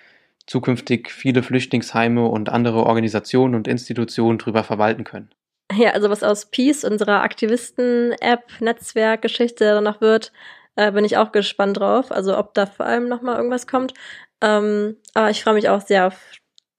zukünftig 0.47 1.11
viele 1.11 1.43
Flüchtlingsheime 1.43 2.26
und 2.26 2.49
andere 2.49 2.85
Organisationen 2.85 3.55
und 3.55 3.69
Institutionen 3.69 4.38
drüber 4.38 4.65
verwalten 4.65 5.05
können. 5.05 5.31
Ja, 5.73 5.90
also 5.90 6.11
was 6.11 6.23
aus 6.23 6.46
Peace, 6.46 6.85
unserer 6.85 7.23
Aktivisten-App, 7.23 8.61
Netzwerk-Geschichte 8.61 9.80
noch 9.80 10.00
wird, 10.00 10.32
äh, 10.76 10.92
bin 10.92 11.04
ich 11.04 11.16
auch 11.16 11.32
gespannt 11.32 11.78
drauf. 11.78 12.12
Also 12.12 12.38
ob 12.38 12.54
da 12.54 12.66
vor 12.66 12.87
allem 12.87 13.08
nochmal 13.08 13.37
irgendwas 13.37 13.66
kommt. 13.66 13.92
Ähm, 14.40 14.96
aber 15.14 15.30
ich 15.30 15.42
freue 15.42 15.54
mich 15.54 15.68
auch 15.68 15.80
sehr 15.80 16.06
auf 16.06 16.14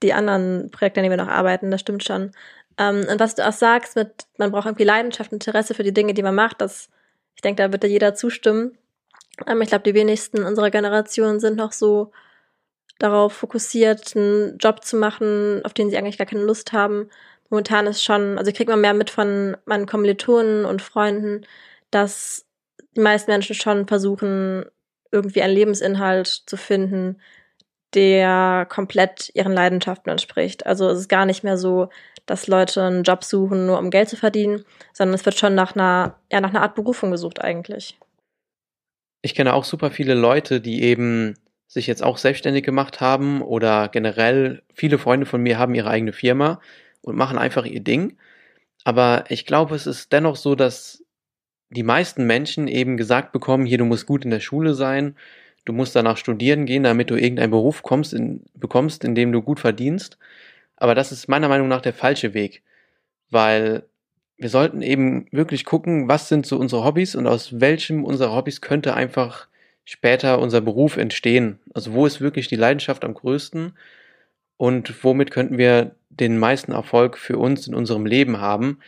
die 0.03 0.13
anderen 0.13 0.69
Projekte, 0.71 0.99
an 0.99 1.03
denen 1.03 1.17
wir 1.17 1.23
noch 1.23 1.31
arbeiten, 1.31 1.71
das 1.71 1.81
stimmt 1.81 2.03
schon. 2.03 2.31
Ähm, 2.77 3.05
und 3.09 3.19
was 3.19 3.35
du 3.35 3.47
auch 3.47 3.53
sagst, 3.53 3.95
mit, 3.95 4.27
man 4.37 4.51
braucht 4.51 4.67
irgendwie 4.67 4.83
Leidenschaft, 4.83 5.31
Interesse 5.33 5.73
für 5.73 5.83
die 5.83 5.93
Dinge, 5.93 6.13
die 6.13 6.23
man 6.23 6.35
macht, 6.35 6.61
das, 6.61 6.89
ich 7.35 7.41
denke, 7.41 7.63
da 7.63 7.71
wird 7.71 7.83
da 7.83 7.87
jeder 7.87 8.13
zustimmen. 8.13 8.77
Ähm, 9.47 9.61
ich 9.61 9.69
glaube, 9.69 9.83
die 9.83 9.95
wenigsten 9.95 10.43
unserer 10.43 10.69
Generation 10.71 11.39
sind 11.39 11.57
noch 11.57 11.71
so 11.71 12.11
darauf 12.99 13.33
fokussiert, 13.33 14.15
einen 14.15 14.57
Job 14.57 14.83
zu 14.83 14.97
machen, 14.97 15.61
auf 15.63 15.73
den 15.73 15.89
sie 15.89 15.97
eigentlich 15.97 16.17
gar 16.17 16.27
keine 16.27 16.43
Lust 16.43 16.73
haben. 16.73 17.09
Momentan 17.49 17.87
ist 17.87 18.03
schon, 18.03 18.37
also 18.37 18.49
ich 18.49 18.57
kriege 18.57 18.71
mal 18.71 18.77
mehr 18.77 18.93
mit 18.93 19.09
von 19.09 19.55
meinen 19.65 19.85
Kommilitonen 19.85 20.65
und 20.65 20.81
Freunden, 20.81 21.45
dass 21.91 22.45
die 22.95 23.01
meisten 23.01 23.31
Menschen 23.31 23.55
schon 23.55 23.87
versuchen, 23.87 24.65
irgendwie 25.11 25.41
einen 25.41 25.53
Lebensinhalt 25.53 26.27
zu 26.27 26.57
finden, 26.57 27.21
der 27.93 28.67
komplett 28.69 29.31
ihren 29.33 29.53
Leidenschaften 29.53 30.09
entspricht. 30.09 30.65
Also 30.65 30.89
es 30.89 30.99
ist 30.99 31.09
gar 31.09 31.25
nicht 31.25 31.43
mehr 31.43 31.57
so, 31.57 31.89
dass 32.25 32.47
Leute 32.47 32.83
einen 32.83 33.03
Job 33.03 33.23
suchen, 33.23 33.65
nur 33.65 33.79
um 33.79 33.89
Geld 33.89 34.09
zu 34.09 34.17
verdienen, 34.17 34.65
sondern 34.93 35.15
es 35.15 35.25
wird 35.25 35.37
schon 35.37 35.55
nach 35.55 35.75
einer, 35.75 36.19
ja, 36.31 36.41
nach 36.41 36.49
einer 36.49 36.61
Art 36.61 36.75
Berufung 36.75 37.11
gesucht 37.11 37.41
eigentlich. 37.41 37.97
Ich 39.21 39.33
kenne 39.33 39.53
auch 39.53 39.63
super 39.63 39.89
viele 39.89 40.13
Leute, 40.13 40.59
die 40.59 40.83
eben 40.83 41.35
sich 41.67 41.87
jetzt 41.87 42.03
auch 42.03 42.17
selbstständig 42.17 42.63
gemacht 42.63 43.01
haben 43.01 43.41
oder 43.41 43.89
generell 43.89 44.63
viele 44.73 44.97
Freunde 44.97 45.25
von 45.25 45.41
mir 45.41 45.57
haben 45.57 45.75
ihre 45.75 45.89
eigene 45.89 46.13
Firma 46.13 46.61
und 47.07 47.15
machen 47.15 47.37
einfach 47.37 47.65
ihr 47.65 47.79
Ding. 47.79 48.17
Aber 48.83 49.25
ich 49.29 49.45
glaube, 49.45 49.75
es 49.75 49.87
ist 49.87 50.13
dennoch 50.13 50.35
so, 50.35 50.55
dass 50.55 51.03
die 51.69 51.83
meisten 51.83 52.25
Menschen 52.25 52.67
eben 52.67 52.97
gesagt 52.97 53.31
bekommen, 53.31 53.65
hier, 53.65 53.77
du 53.77 53.85
musst 53.85 54.05
gut 54.05 54.23
in 54.23 54.31
der 54.31 54.39
Schule 54.39 54.73
sein, 54.73 55.15
du 55.65 55.73
musst 55.73 55.95
danach 55.95 56.17
studieren 56.17 56.65
gehen, 56.65 56.83
damit 56.83 57.09
du 57.09 57.15
irgendeinen 57.15 57.51
Beruf 57.51 57.83
kommst, 57.83 58.13
in, 58.13 58.43
bekommst, 58.53 59.03
in 59.03 59.15
dem 59.15 59.31
du 59.31 59.41
gut 59.41 59.59
verdienst. 59.59 60.17
Aber 60.77 60.95
das 60.95 61.11
ist 61.11 61.27
meiner 61.27 61.49
Meinung 61.49 61.67
nach 61.67 61.81
der 61.81 61.93
falsche 61.93 62.33
Weg, 62.33 62.63
weil 63.29 63.83
wir 64.37 64.49
sollten 64.49 64.81
eben 64.81 65.25
wirklich 65.31 65.65
gucken, 65.65 66.07
was 66.07 66.29
sind 66.29 66.45
so 66.45 66.57
unsere 66.57 66.85
Hobbys 66.85 67.15
und 67.15 67.27
aus 67.27 67.59
welchem 67.59 68.05
unserer 68.05 68.35
Hobbys 68.35 68.61
könnte 68.61 68.93
einfach 68.93 69.47
später 69.83 70.39
unser 70.39 70.61
Beruf 70.61 70.97
entstehen. 70.97 71.59
Also 71.73 71.93
wo 71.93 72.05
ist 72.05 72.21
wirklich 72.21 72.47
die 72.47 72.55
Leidenschaft 72.55 73.03
am 73.03 73.15
größten 73.15 73.73
und 74.57 75.03
womit 75.03 75.31
könnten 75.31 75.57
wir 75.57 75.95
den 76.09 76.37
meisten 76.37 76.71
Erfolg 76.71 77.17
für 77.17 77.37
uns 77.37 77.67
in 77.67 77.75
unserem 77.75 78.05
Leben 78.05 78.39
haben, 78.39 78.79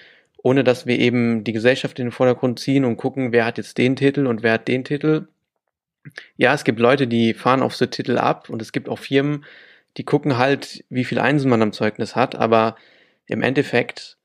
ohne 0.42 0.64
dass 0.64 0.86
wir 0.86 1.00
eben 1.00 1.44
die 1.44 1.54
Gesellschaft 1.54 2.00
in 2.00 2.08
den 2.08 2.12
Vordergrund 2.12 2.60
ziehen 2.60 2.86
und 2.86 2.98
gucken, 2.98 3.32
wer 3.32 3.46
hat 3.46 3.58
jetzt 3.58 3.78
den 3.78 3.96
Titel 3.96 4.26
und 4.26 4.42
wer 4.44 4.54
hat 4.54 4.68
den 4.68 4.84
Titel. 4.84 5.28
Ja, 6.38 6.54
es 6.54 6.64
gibt 6.64 6.80
Leute, 6.80 7.08
die 7.08 7.34
fahren 7.34 7.62
auf 7.62 7.76
so 7.76 7.86
Titel 7.86 8.18
ab 8.18 8.50
und 8.50 8.62
es 8.62 8.72
gibt 8.72 8.90
auch 8.90 9.00
Firmen, 9.00 9.46
die 9.98 10.06
gucken 10.06 10.38
halt, 10.38 10.84
wie 10.90 11.04
viel 11.04 11.20
Einsen 11.20 11.50
man 11.50 11.62
am 11.62 11.74
Zeugnis 11.74 12.16
hat, 12.16 12.36
aber 12.36 12.76
im 13.28 13.42
Endeffekt 13.42 14.18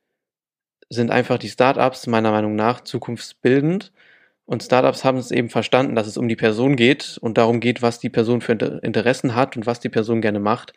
sind 0.88 1.10
einfach 1.10 1.38
die 1.38 1.48
Startups 1.48 2.06
meiner 2.06 2.30
Meinung 2.30 2.54
nach 2.54 2.82
zukunftsbildend 2.82 3.92
und 4.46 4.62
Startups 4.62 5.04
haben 5.04 5.18
es 5.18 5.30
eben 5.30 5.48
verstanden, 5.48 5.94
dass 5.94 6.06
es 6.06 6.16
um 6.16 6.28
die 6.28 6.36
Person 6.36 6.76
geht 6.76 7.18
und 7.20 7.38
darum 7.38 7.60
geht, 7.60 7.82
was 7.82 7.98
die 7.98 8.10
Person 8.10 8.40
für 8.40 8.52
Interessen 8.82 9.34
hat 9.34 9.56
und 9.56 9.66
was 9.66 9.80
die 9.80 9.88
Person 9.88 10.20
gerne 10.20 10.40
macht. 10.40 10.74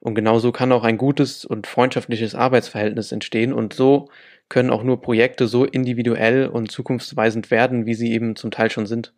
Und 0.00 0.14
genauso 0.14 0.52
kann 0.52 0.72
auch 0.72 0.84
ein 0.84 0.96
gutes 0.96 1.44
und 1.44 1.66
freundschaftliches 1.66 2.34
Arbeitsverhältnis 2.34 3.10
entstehen 3.12 3.52
und 3.52 3.74
so 3.74 4.08
können 4.48 4.70
auch 4.70 4.82
nur 4.82 5.00
Projekte 5.00 5.46
so 5.46 5.64
individuell 5.64 6.46
und 6.46 6.70
zukunftsweisend 6.70 7.50
werden, 7.50 7.86
wie 7.86 7.94
sie 7.94 8.12
eben 8.12 8.36
zum 8.36 8.50
Teil 8.50 8.70
schon 8.70 8.86
sind. 8.86 9.12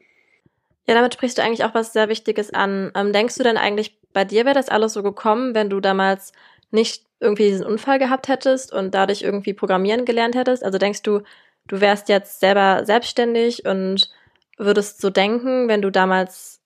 Ja, 0.86 0.94
damit 0.94 1.14
sprichst 1.14 1.38
du 1.38 1.42
eigentlich 1.42 1.64
auch 1.64 1.74
was 1.74 1.92
sehr 1.92 2.08
Wichtiges 2.08 2.52
an. 2.52 2.90
Ähm, 2.96 3.12
denkst 3.12 3.36
du 3.36 3.44
denn 3.44 3.56
eigentlich, 3.56 3.98
bei 4.12 4.24
dir 4.24 4.44
wäre 4.44 4.54
das 4.54 4.68
alles 4.68 4.94
so 4.94 5.02
gekommen, 5.02 5.54
wenn 5.54 5.70
du 5.70 5.80
damals 5.80 6.32
nicht 6.70 7.04
irgendwie 7.20 7.48
diesen 7.48 7.66
Unfall 7.66 7.98
gehabt 7.98 8.28
hättest 8.28 8.72
und 8.72 8.94
dadurch 8.94 9.22
irgendwie 9.22 9.52
programmieren 9.52 10.04
gelernt 10.04 10.34
hättest? 10.34 10.64
Also 10.64 10.78
denkst 10.78 11.02
du, 11.02 11.20
du 11.68 11.80
wärst 11.80 12.08
jetzt 12.08 12.40
selber 12.40 12.84
selbstständig 12.84 13.66
und 13.66 14.10
würdest 14.56 15.00
so 15.00 15.10
denken, 15.10 15.68
wenn 15.68 15.82
du 15.82 15.90
damals 15.90 16.60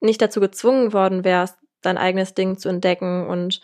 nicht 0.00 0.20
dazu 0.20 0.40
gezwungen 0.40 0.92
worden 0.92 1.24
wärst, 1.24 1.56
dein 1.82 1.98
eigenes 1.98 2.34
Ding 2.34 2.58
zu 2.58 2.68
entdecken 2.68 3.26
und 3.26 3.60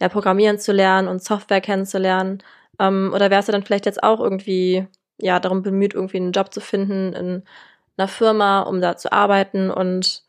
ja, 0.00 0.08
programmieren 0.08 0.58
zu 0.58 0.72
lernen 0.72 1.08
und 1.08 1.22
Software 1.22 1.60
kennenzulernen? 1.60 2.42
Ähm, 2.78 3.12
oder 3.14 3.30
wärst 3.30 3.48
du 3.48 3.52
dann 3.52 3.62
vielleicht 3.62 3.86
jetzt 3.86 4.02
auch 4.02 4.20
irgendwie 4.20 4.86
ja 5.18 5.38
darum 5.40 5.62
bemüht, 5.62 5.94
irgendwie 5.94 6.16
einen 6.18 6.32
Job 6.32 6.52
zu 6.52 6.60
finden 6.60 7.12
in 7.12 7.42
einer 7.96 8.08
Firma, 8.08 8.60
um 8.60 8.80
da 8.80 8.96
zu 8.96 9.12
arbeiten 9.12 9.70
und 9.70 10.22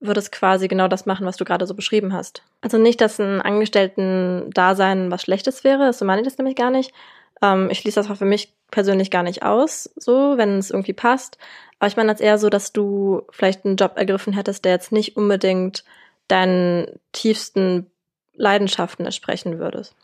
würdest 0.00 0.32
quasi 0.32 0.66
genau 0.68 0.88
das 0.88 1.06
machen, 1.06 1.26
was 1.26 1.36
du 1.36 1.44
gerade 1.44 1.66
so 1.66 1.74
beschrieben 1.74 2.12
hast. 2.12 2.42
Also 2.60 2.76
nicht, 2.76 3.00
dass 3.00 3.20
ein 3.20 3.40
Angestellten-Dasein 3.40 5.10
was 5.10 5.22
Schlechtes 5.22 5.62
wäre, 5.64 5.92
so 5.92 6.04
meine 6.04 6.20
ich 6.20 6.26
das 6.26 6.38
nämlich 6.38 6.56
gar 6.56 6.70
nicht. 6.70 6.92
Ähm, 7.40 7.68
ich 7.70 7.78
schließe 7.78 8.00
das 8.00 8.10
auch 8.10 8.16
für 8.16 8.24
mich 8.24 8.52
persönlich 8.70 9.10
gar 9.10 9.22
nicht 9.22 9.44
aus, 9.44 9.90
so, 9.96 10.36
wenn 10.36 10.58
es 10.58 10.70
irgendwie 10.70 10.92
passt. 10.92 11.38
Aber 11.78 11.86
ich 11.86 11.96
meine 11.96 12.12
das 12.12 12.20
eher 12.20 12.38
so, 12.38 12.48
dass 12.48 12.72
du 12.72 13.22
vielleicht 13.30 13.64
einen 13.64 13.76
Job 13.76 13.92
ergriffen 13.96 14.32
hättest, 14.32 14.64
der 14.64 14.72
jetzt 14.72 14.92
nicht 14.92 15.16
unbedingt 15.16 15.84
deinen 16.32 16.86
tiefsten 17.12 17.90
Leidenschaften 18.34 19.04
entsprechen 19.04 19.58
würdest. 19.58 19.94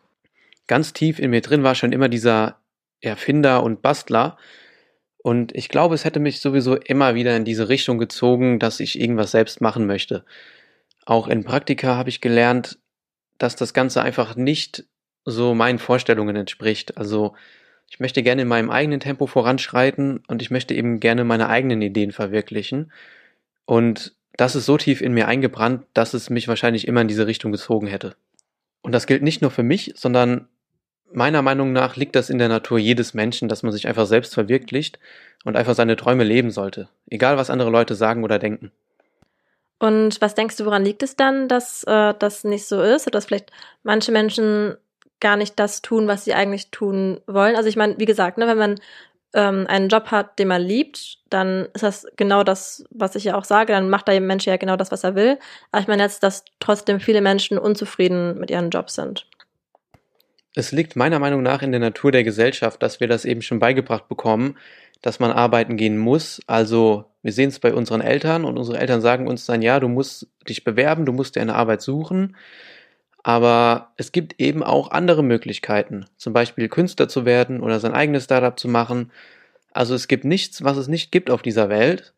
Ganz 0.67 0.93
tief 0.93 1.19
in 1.19 1.31
mir 1.31 1.41
drin 1.41 1.63
war 1.63 1.75
schon 1.75 1.93
immer 1.93 2.09
dieser 2.09 2.61
Erfinder 3.01 3.63
und 3.63 3.81
Bastler, 3.81 4.37
und 5.29 5.55
ich 5.55 5.69
glaube, 5.69 5.95
es 5.95 6.05
hätte 6.05 6.21
mich 6.21 6.41
sowieso 6.41 6.77
immer 6.77 7.15
wieder 7.15 7.37
in 7.37 7.45
diese 7.45 7.69
Richtung 7.69 7.99
gezogen, 7.99 8.59
dass 8.59 8.81
ich 8.81 8.99
irgendwas 8.99 9.33
selbst 9.33 9.61
machen 9.61 9.87
möchte. 9.87 10.25
Auch 11.05 11.29
in 11.29 11.45
Praktika 11.45 11.97
habe 11.97 12.09
ich 12.09 12.21
gelernt, 12.21 12.79
dass 13.37 13.57
das 13.57 13.75
Ganze 13.75 14.01
einfach 14.01 14.37
nicht 14.37 14.85
so 15.25 15.55
meinen 15.55 15.79
Vorstellungen 15.79 16.37
entspricht. 16.37 16.97
Also 16.97 17.35
ich 17.91 18.01
möchte 18.01 18.23
gerne 18.23 18.43
in 18.43 18.49
meinem 18.49 18.71
eigenen 18.71 19.01
Tempo 19.01 19.27
voranschreiten 19.27 20.23
und 20.29 20.41
ich 20.41 20.51
möchte 20.51 20.75
eben 20.75 21.01
gerne 21.01 21.25
meine 21.25 21.49
eigenen 21.49 21.83
Ideen 21.83 22.13
verwirklichen. 22.13 22.93
Und 23.65 24.15
das 24.39 24.55
ist 24.55 24.67
so 24.67 24.79
tief 24.79 25.03
in 25.03 25.13
mir 25.13 25.27
eingebrannt, 25.27 25.85
dass 25.93 26.15
es 26.15 26.31
mich 26.31 26.49
wahrscheinlich 26.49 26.87
immer 26.87 27.03
in 27.03 27.09
diese 27.09 27.27
Richtung 27.27 27.53
gezogen 27.53 27.89
hätte. 27.89 28.15
Und 28.81 28.93
das 28.93 29.07
gilt 29.07 29.23
nicht 29.23 29.43
nur 29.43 29.51
für 29.51 29.65
mich, 29.65 29.93
sondern 29.97 30.49
meiner 31.13 31.43
Meinung 31.43 31.73
nach 31.73 31.97
liegt 31.97 32.15
das 32.15 32.31
in 32.31 32.39
der 32.39 32.49
Natur 32.49 32.79
jedes 32.79 33.15
Menschen, 33.15 33.49
dass 33.49 33.65
man 33.65 33.73
sich 33.73 33.89
einfach 33.89 34.07
selbst 34.07 34.35
verwirklicht 34.35 35.01
und 35.45 35.57
einfach 35.57 35.75
seine 35.75 35.97
Träume 35.97 36.23
leben 36.23 36.53
sollte. 36.53 36.89
Egal, 37.11 37.37
was 37.37 37.51
andere 37.51 37.71
Leute 37.71 37.97
sagen 37.97 38.23
oder 38.23 38.39
denken. 38.39 38.71
Und 39.81 40.21
was 40.21 40.37
denkst 40.37 40.57
du, 40.57 40.65
woran 40.65 40.85
liegt 40.85 41.03
es 41.03 41.17
dann, 41.17 41.49
dass 41.49 41.83
äh, 41.85 42.15
das 42.17 42.45
nicht 42.45 42.67
so 42.67 42.81
ist? 42.81 43.09
Oder 43.09 43.13
dass 43.13 43.27
vielleicht 43.27 43.51
manche 43.83 44.13
Menschen 44.13 44.77
gar 45.19 45.37
nicht 45.37 45.59
das 45.59 45.83
tun, 45.83 46.07
was 46.07 46.25
sie 46.25 46.35
eigentlich 46.35 46.71
tun 46.71 47.21
wollen? 47.27 47.57
Also 47.57 47.69
ich 47.69 47.77
meine, 47.77 47.99
wie 47.99 48.05
gesagt, 48.05 48.39
ne, 48.39 48.47
wenn 48.47 48.59
man 48.59 48.81
ähm, 49.35 49.67
einen 49.69 49.89
Job 49.89 50.11
hat, 50.11 50.39
den 50.39 50.49
man 50.49 50.63
liebt, 50.63 51.19
dann 51.31 51.69
ist 51.75 51.83
das 51.83 52.07
genau 52.17 52.45
das, 52.45 52.85
was 52.91 53.15
ich 53.15 53.25
ja 53.25 53.37
auch 53.37 53.45
sage. 53.45 53.73
Dann 53.73 53.91
macht 53.91 54.09
der 54.09 54.21
Mensch 54.21 54.47
ja 54.47 54.57
genau 54.57 54.77
das, 54.77 54.91
was 54.91 55.05
er 55.05 55.15
will. 55.15 55.39
Aber 55.71 55.83
ich 55.83 55.89
meine 55.89 56.03
jetzt, 56.03 56.23
dass 56.23 56.45
trotzdem 56.61 57.01
viele 57.01 57.21
Menschen 57.21 57.59
unzufrieden 57.59 58.39
mit 58.39 58.51
ihren 58.51 58.71
Jobs 58.71 58.95
sind. 58.95 59.27
Es 60.55 60.73
liegt 60.73 60.97
meiner 60.97 61.19
Meinung 61.19 61.43
nach 61.43 61.63
in 61.63 61.71
der 61.71 61.81
Natur 61.81 62.11
der 62.11 62.25
Gesellschaft, 62.25 62.83
dass 62.83 63.01
wir 63.01 63.07
das 63.07 63.25
eben 63.25 63.43
schon 63.43 63.59
beigebracht 63.59 64.09
bekommen, 64.09 64.57
dass 65.03 65.21
man 65.21 65.31
arbeiten 65.31 65.77
gehen 65.77 65.99
muss. 65.99 66.41
Also 66.47 67.05
wir 67.23 67.33
sehen 67.33 67.49
es 67.51 67.61
bei 67.61 67.73
unseren 67.73 68.01
Eltern 68.01 68.45
und 68.45 68.57
unsere 68.57 68.79
Eltern 68.79 69.01
sagen 69.01 69.29
uns 69.29 69.47
dann, 69.47 69.63
ja, 69.63 69.79
du 69.79 69.89
musst 69.89 70.27
dich 70.49 70.65
bewerben, 70.65 71.05
du 71.05 71.13
musst 71.13 71.37
dir 71.37 71.43
eine 71.43 71.55
Arbeit 71.55 71.83
suchen. 71.83 72.37
Aber 73.23 73.93
es 73.97 74.13
gibt 74.13 74.41
eben 74.41 74.63
auch 74.63 74.91
andere 74.91 75.23
Möglichkeiten, 75.23 76.07
zum 76.17 76.33
Beispiel 76.33 76.69
Künstler 76.69 77.09
zu 77.09 77.25
werden 77.25 77.61
oder 77.61 77.81
sein 77.81 77.93
eigenes 77.93 78.25
Startup 78.25 78.59
zu 78.59 78.69
machen. 78.69 79.11
Also 79.73 79.95
es 79.95 80.09
gibt 80.09 80.25
nichts, 80.25 80.65
was 80.65 80.77
es 80.77 80.89
nicht 80.89 81.13
gibt 81.13 81.31
auf 81.31 81.43
dieser 81.43 81.69
Welt. 81.69 82.15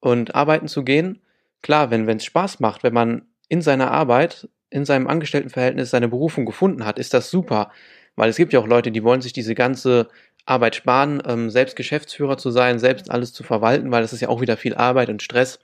Und 0.00 0.34
arbeiten 0.34 0.68
zu 0.68 0.84
gehen, 0.84 1.22
klar, 1.62 1.90
wenn 1.90 2.06
es 2.06 2.24
Spaß 2.24 2.60
macht, 2.60 2.82
wenn 2.82 2.92
man 2.92 3.22
in 3.48 3.62
seiner 3.62 3.90
Arbeit 3.90 4.48
in 4.74 4.84
seinem 4.84 5.06
Angestelltenverhältnis 5.06 5.90
seine 5.90 6.08
Berufung 6.08 6.46
gefunden 6.46 6.84
hat, 6.84 6.98
ist 6.98 7.14
das 7.14 7.30
super. 7.30 7.70
Weil 8.16 8.28
es 8.28 8.36
gibt 8.36 8.52
ja 8.52 8.58
auch 8.58 8.66
Leute, 8.66 8.90
die 8.90 9.04
wollen 9.04 9.20
sich 9.20 9.32
diese 9.32 9.54
ganze 9.54 10.08
Arbeit 10.46 10.74
sparen, 10.74 11.22
ähm, 11.26 11.48
selbst 11.48 11.76
Geschäftsführer 11.76 12.38
zu 12.38 12.50
sein, 12.50 12.80
selbst 12.80 13.08
alles 13.08 13.32
zu 13.32 13.44
verwalten, 13.44 13.92
weil 13.92 14.02
das 14.02 14.12
ist 14.12 14.20
ja 14.20 14.28
auch 14.28 14.40
wieder 14.40 14.56
viel 14.56 14.74
Arbeit 14.74 15.10
und 15.10 15.22
Stress. 15.22 15.60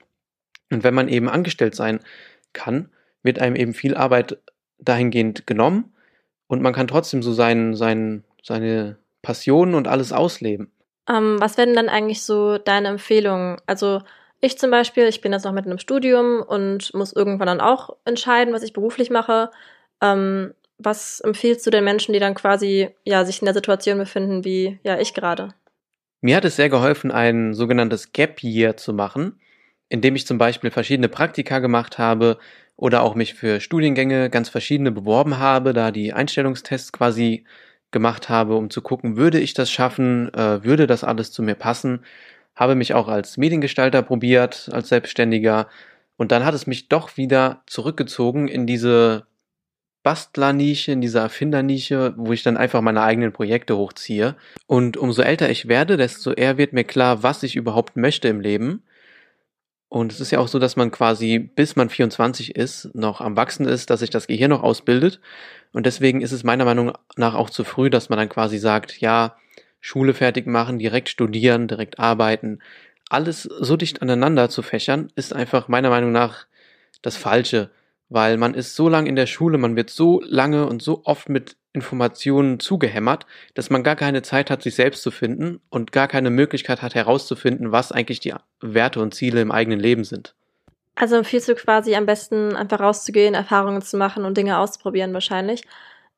Und 0.71 0.85
wenn 0.85 0.93
man 0.93 1.09
eben 1.09 1.27
angestellt 1.27 1.75
sein 1.75 1.99
kann, 2.53 2.89
wird 3.21 3.39
einem 3.39 3.57
eben 3.57 3.73
viel 3.73 3.95
Arbeit 3.95 4.37
dahingehend 4.81 5.47
genommen 5.47 5.93
und 6.47 6.61
man 6.61 6.73
kann 6.73 6.87
trotzdem 6.87 7.23
so 7.23 7.31
sein, 7.31 7.75
sein, 7.75 8.23
seine 8.43 8.97
Passionen 9.21 9.75
und 9.75 9.87
alles 9.87 10.11
ausleben. 10.11 10.71
Ähm, 11.09 11.37
was 11.39 11.57
werden 11.57 11.75
dann 11.75 11.89
eigentlich 11.89 12.23
so 12.23 12.57
deine 12.57 12.89
Empfehlungen? 12.89 13.57
Also 13.67 14.01
ich 14.41 14.57
zum 14.57 14.71
Beispiel, 14.71 15.07
ich 15.07 15.21
bin 15.21 15.31
jetzt 15.31 15.45
noch 15.45 15.53
mit 15.53 15.65
einem 15.65 15.77
Studium 15.77 16.41
und 16.41 16.93
muss 16.93 17.13
irgendwann 17.13 17.47
dann 17.47 17.61
auch 17.61 17.95
entscheiden, 18.05 18.53
was 18.53 18.63
ich 18.63 18.73
beruflich 18.73 19.09
mache. 19.09 19.51
Ähm, 20.01 20.53
was 20.77 21.19
empfiehlst 21.19 21.65
du 21.65 21.69
den 21.69 21.83
Menschen, 21.83 22.13
die 22.13 22.19
dann 22.19 22.33
quasi 22.33 22.89
ja 23.05 23.23
sich 23.23 23.41
in 23.41 23.45
der 23.45 23.53
Situation 23.53 23.99
befinden 23.99 24.43
wie 24.43 24.79
ja 24.83 24.99
ich 24.99 25.13
gerade? 25.13 25.49
Mir 26.21 26.35
hat 26.35 26.45
es 26.45 26.55
sehr 26.55 26.69
geholfen, 26.69 27.11
ein 27.11 27.53
sogenanntes 27.53 28.13
Gap 28.13 28.43
Year 28.43 28.77
zu 28.77 28.93
machen, 28.93 29.39
indem 29.89 30.15
ich 30.15 30.27
zum 30.27 30.37
Beispiel 30.37 30.71
verschiedene 30.71 31.09
Praktika 31.09 31.59
gemacht 31.59 31.97
habe 31.97 32.37
oder 32.81 33.03
auch 33.03 33.15
mich 33.15 33.33
für 33.35 33.61
Studiengänge 33.61 34.29
ganz 34.29 34.49
verschiedene 34.49 34.91
beworben 34.91 35.37
habe, 35.37 35.71
da 35.71 35.91
die 35.91 36.11
Einstellungstests 36.11 36.91
quasi 36.91 37.45
gemacht 37.91 38.27
habe, 38.27 38.57
um 38.57 38.69
zu 38.69 38.81
gucken, 38.81 39.15
würde 39.15 39.39
ich 39.39 39.53
das 39.53 39.71
schaffen, 39.71 40.33
äh, 40.33 40.63
würde 40.65 40.87
das 40.87 41.05
alles 41.05 41.31
zu 41.31 41.43
mir 41.43 41.55
passen 41.55 42.01
habe 42.55 42.75
mich 42.75 42.93
auch 42.93 43.07
als 43.07 43.37
Mediengestalter 43.37 44.01
probiert, 44.01 44.69
als 44.71 44.89
Selbstständiger. 44.89 45.67
Und 46.17 46.31
dann 46.31 46.45
hat 46.45 46.53
es 46.53 46.67
mich 46.67 46.89
doch 46.89 47.17
wieder 47.17 47.63
zurückgezogen 47.65 48.47
in 48.47 48.67
diese 48.67 49.25
Bastlernische, 50.03 50.91
in 50.91 51.01
diese 51.01 51.19
Erfindernische, 51.19 52.13
wo 52.17 52.33
ich 52.33 52.43
dann 52.43 52.57
einfach 52.57 52.81
meine 52.81 53.01
eigenen 53.01 53.33
Projekte 53.33 53.77
hochziehe. 53.77 54.35
Und 54.67 54.97
umso 54.97 55.21
älter 55.21 55.49
ich 55.49 55.67
werde, 55.67 55.97
desto 55.97 56.33
eher 56.33 56.57
wird 56.57 56.73
mir 56.73 56.83
klar, 56.83 57.23
was 57.23 57.43
ich 57.43 57.55
überhaupt 57.55 57.97
möchte 57.97 58.27
im 58.27 58.41
Leben. 58.41 58.83
Und 59.91 60.13
es 60.13 60.21
ist 60.21 60.31
ja 60.31 60.39
auch 60.39 60.47
so, 60.47 60.57
dass 60.57 60.77
man 60.77 60.89
quasi, 60.89 61.37
bis 61.37 61.75
man 61.75 61.89
24 61.89 62.55
ist, 62.55 62.95
noch 62.95 63.19
am 63.19 63.35
Wachsen 63.35 63.65
ist, 63.65 63.89
dass 63.89 63.99
sich 63.99 64.09
das 64.09 64.25
Gehirn 64.25 64.51
noch 64.51 64.63
ausbildet. 64.63 65.19
Und 65.73 65.85
deswegen 65.85 66.21
ist 66.21 66.31
es 66.31 66.45
meiner 66.45 66.63
Meinung 66.63 66.93
nach 67.17 67.35
auch 67.35 67.49
zu 67.49 67.65
früh, 67.65 67.89
dass 67.89 68.07
man 68.07 68.17
dann 68.17 68.29
quasi 68.29 68.57
sagt, 68.57 69.01
ja, 69.01 69.35
Schule 69.81 70.13
fertig 70.13 70.47
machen, 70.47 70.79
direkt 70.79 71.09
studieren, 71.09 71.67
direkt 71.67 71.99
arbeiten. 71.99 72.59
Alles 73.09 73.43
so 73.43 73.75
dicht 73.75 74.01
aneinander 74.01 74.47
zu 74.47 74.61
fächern, 74.61 75.11
ist 75.15 75.33
einfach 75.33 75.67
meiner 75.67 75.89
Meinung 75.89 76.13
nach 76.13 76.45
das 77.01 77.17
Falsche, 77.17 77.69
weil 78.07 78.37
man 78.37 78.53
ist 78.53 78.77
so 78.77 78.87
lange 78.87 79.09
in 79.09 79.17
der 79.17 79.27
Schule, 79.27 79.57
man 79.57 79.75
wird 79.75 79.89
so 79.89 80.21
lange 80.25 80.67
und 80.67 80.81
so 80.81 81.01
oft 81.03 81.27
mit 81.27 81.57
Informationen 81.73 82.59
zugehämmert, 82.59 83.25
dass 83.53 83.69
man 83.69 83.83
gar 83.83 83.95
keine 83.95 84.21
Zeit 84.21 84.49
hat, 84.49 84.61
sich 84.61 84.75
selbst 84.75 85.03
zu 85.03 85.11
finden 85.11 85.61
und 85.69 85.91
gar 85.91 86.07
keine 86.07 86.29
Möglichkeit 86.29 86.81
hat 86.81 86.95
herauszufinden, 86.95 87.71
was 87.71 87.91
eigentlich 87.91 88.19
die 88.19 88.33
Werte 88.59 88.99
und 89.01 89.13
Ziele 89.13 89.41
im 89.41 89.51
eigenen 89.51 89.79
Leben 89.79 90.03
sind. 90.03 90.35
Also 90.95 91.15
empfiehlst 91.15 91.47
du 91.47 91.55
quasi 91.55 91.95
am 91.95 92.05
besten 92.05 92.55
einfach 92.55 92.81
rauszugehen, 92.81 93.33
Erfahrungen 93.33 93.81
zu 93.81 93.97
machen 93.97 94.25
und 94.25 94.37
Dinge 94.37 94.57
auszuprobieren 94.57 95.13
wahrscheinlich. 95.13 95.63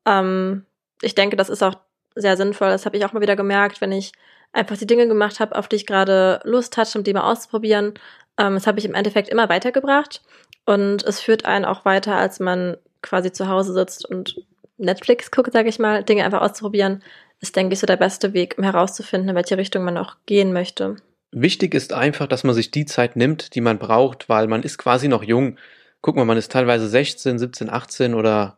Ähm, 0.06 0.66
ich 1.02 1.16
denke, 1.16 1.36
das 1.36 1.50
ist 1.50 1.64
auch 1.64 1.76
sehr 2.16 2.38
sinnvoll. 2.38 2.70
Das 2.70 2.86
habe 2.86 2.98
ich 2.98 3.06
auch 3.06 3.14
mal 3.14 3.22
wieder 3.22 3.36
gemerkt, 3.36 3.82
wenn 3.82 3.92
ich 3.92 4.12
einfach 4.52 4.78
die 4.78 4.88
Dinge 4.88 5.08
gemacht 5.08 5.40
habe, 5.40 5.56
auf 5.56 5.68
die 5.68 5.76
ich 5.76 5.86
gerade 5.86 6.40
Lust 6.44 6.78
hatte, 6.78 6.98
um 6.98 7.04
die 7.04 7.14
mal 7.14 7.30
auszuprobieren. 7.32 7.94
Ähm, 8.38 8.56
das 8.56 8.68
habe 8.68 8.80
ich 8.80 8.86
im 8.86 8.96
Endeffekt 8.96 9.30
immer 9.30 9.50
weitergebracht 9.50 10.22
und 10.66 11.04
es 11.04 11.20
führt 11.20 11.46
einen 11.46 11.66
auch 11.66 11.86
weiter, 11.86 12.16
als 12.16 12.40
man 12.40 12.78
quasi 13.02 13.32
zu 13.32 13.48
Hause 13.48 13.74
sitzt 13.74 14.06
und 14.06 14.44
Netflix 14.78 15.32
guckt, 15.32 15.54
sage 15.54 15.70
ich 15.70 15.80
mal, 15.80 16.04
Dinge 16.04 16.26
einfach 16.26 16.42
auszuprobieren, 16.42 17.04
ist, 17.40 17.56
denke 17.56 17.74
ich, 17.74 17.80
so 17.80 17.88
der 17.88 17.98
beste 17.98 18.34
Weg, 18.34 18.56
um 18.58 18.64
herauszufinden, 18.64 19.30
in 19.30 19.36
welche 19.36 19.58
Richtung 19.58 19.84
man 19.84 19.98
auch 19.98 20.16
gehen 20.26 20.54
möchte. 20.54 20.96
Wichtig 21.32 21.74
ist 21.74 21.94
einfach, 21.94 22.28
dass 22.28 22.44
man 22.44 22.54
sich 22.54 22.72
die 22.72 22.86
Zeit 22.86 23.16
nimmt, 23.16 23.56
die 23.56 23.62
man 23.62 23.80
braucht, 23.80 24.30
weil 24.30 24.48
man 24.48 24.64
ist 24.64 24.78
quasi 24.78 25.08
noch 25.08 25.24
jung. 25.24 25.58
Guck 26.02 26.16
mal, 26.16 26.26
man 26.26 26.38
ist 26.38 26.52
teilweise 26.52 26.88
16, 26.88 27.40
17, 27.40 27.70
18 27.70 28.14
oder 28.14 28.58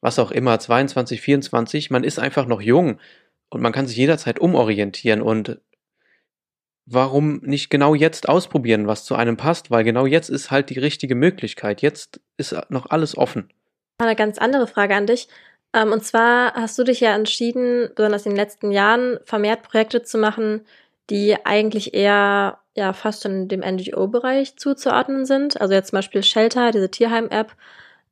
was 0.00 0.18
auch 0.18 0.30
immer, 0.30 0.58
22, 0.58 1.20
24. 1.20 1.90
Man 1.90 2.04
ist 2.04 2.18
einfach 2.18 2.46
noch 2.46 2.60
jung 2.60 3.00
und 3.48 3.62
man 3.62 3.72
kann 3.72 3.86
sich 3.86 3.96
jederzeit 3.96 4.38
umorientieren 4.38 5.22
und 5.22 5.58
warum 6.86 7.40
nicht 7.42 7.70
genau 7.70 7.94
jetzt 7.94 8.28
ausprobieren, 8.28 8.86
was 8.86 9.04
zu 9.04 9.14
einem 9.14 9.36
passt, 9.36 9.70
weil 9.70 9.84
genau 9.84 10.06
jetzt 10.06 10.28
ist 10.28 10.50
halt 10.50 10.70
die 10.70 10.78
richtige 10.78 11.14
Möglichkeit. 11.14 11.82
Jetzt 11.82 12.20
ist 12.36 12.54
noch 12.68 12.90
alles 12.90 13.16
offen. 13.16 13.48
Eine 13.98 14.16
ganz 14.16 14.38
andere 14.38 14.66
Frage 14.66 14.94
an 14.94 15.06
dich. 15.06 15.28
Ähm, 15.72 15.92
und 15.92 16.04
zwar 16.04 16.54
hast 16.54 16.78
du 16.78 16.84
dich 16.84 17.00
ja 17.00 17.14
entschieden, 17.14 17.90
besonders 17.94 18.26
in 18.26 18.32
den 18.32 18.36
letzten 18.36 18.70
Jahren, 18.70 19.18
vermehrt 19.24 19.62
Projekte 19.62 20.02
zu 20.02 20.18
machen, 20.18 20.66
die 21.10 21.36
eigentlich 21.44 21.94
eher 21.94 22.58
ja 22.74 22.92
fast 22.92 23.24
in 23.24 23.48
dem 23.48 23.60
NGO-Bereich 23.60 24.56
zuzuordnen 24.56 25.26
sind. 25.26 25.60
Also 25.60 25.74
jetzt 25.74 25.90
zum 25.90 25.98
Beispiel 25.98 26.22
Shelter, 26.22 26.70
diese 26.72 26.90
Tierheim-App, 26.90 27.52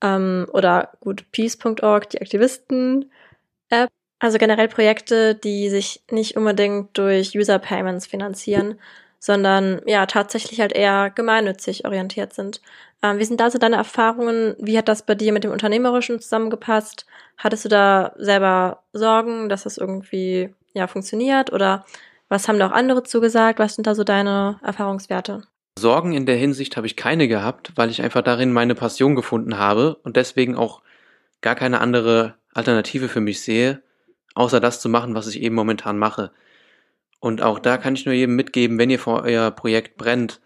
ähm, 0.03 0.47
oder 0.53 0.93
gut, 1.01 1.31
Peace.org, 1.33 2.11
die 2.11 2.21
Aktivisten-App. 2.21 3.91
Also 4.19 4.39
generell 4.39 4.69
Projekte, 4.69 5.35
die 5.35 5.69
sich 5.69 6.03
nicht 6.11 6.37
unbedingt 6.37 6.97
durch 6.97 7.37
User-Payments 7.37 8.07
finanzieren, 8.07 8.79
sondern 9.23 9.81
ja 9.87 10.05
tatsächlich 10.07 10.61
halt 10.61 10.73
eher 10.73 11.09
gemeinnützig 11.11 11.87
orientiert 11.87 12.33
sind. 12.33 12.61
Ähm, 13.05 13.21
wie 13.21 13.25
sind 13.25 13.39
da 13.39 13.53
so 13.53 13.59
deine 13.59 13.77
Erfahrungen? 13.77 14.57
Wie 14.59 14.77
hat 14.77 14.89
das 14.89 15.07
bei 15.07 15.15
dir 15.15 15.33
mit 15.33 15.45
dem 15.45 15.53
Unternehmerischen 15.53 16.19
zusammengepasst? 16.19 17.07
Hattest 17.39 17.65
du 17.65 17.69
da 17.69 18.15
selber 18.17 18.83
Sorgen, 18.93 19.49
dass 19.49 19.63
das 19.63 19.79
irgendwie 19.79 20.53
ja 20.75 20.89
funktioniert? 20.89 21.53
Oder 21.53 21.85
was 22.29 22.49
haben 22.49 22.59
da 22.59 22.67
auch 22.67 22.73
andere 22.73 23.05
zugesagt? 23.05 23.61
Was 23.61 23.77
sind 23.77 23.87
da 23.87 23.95
so 23.95 24.03
deine 24.03 24.59
Erfahrungswerte? 24.61 25.43
Sorgen 25.79 26.15
in 26.15 26.27
der 26.27 26.37
Hinsicht 26.37 26.77
habe 26.77 26.89
ich 26.89 26.97
keine 26.97 27.29
gehabt, 27.29 27.75
weil 27.77 27.91
ich 27.91 28.03
einfach 28.03 28.23
darin 28.23 28.53
meine 28.53 28.75
Passion 28.75 29.15
gefunden 29.15 29.57
habe 29.57 30.01
und 30.03 30.17
deswegen 30.17 30.57
auch 30.57 30.83
gar 31.43 31.55
keine 31.55 31.81
andere 31.81 32.35
Alternative 32.55 33.09
für 33.09 33.21
mich 33.21 33.41
sehe, 33.41 33.83
außer 34.35 34.59
das 34.59 34.81
zu 34.81 34.89
machen, 34.89 35.15
was 35.15 35.29
ich 35.29 35.41
eben 35.41 35.55
momentan 35.55 35.97
mache. 35.97 36.33
Und 37.23 37.41
auch 37.41 37.61
da 37.61 37.79
kann 37.79 37.95
ich 37.95 38.05
nur 38.05 38.17
jedem 38.17 38.35
mitgeben, 38.35 38.79
wenn 38.79 38.91
ihr 38.91 38.99
vor 38.99 39.23
euer 39.23 39.53
Projekt 39.53 39.97
brennt, 39.97 40.41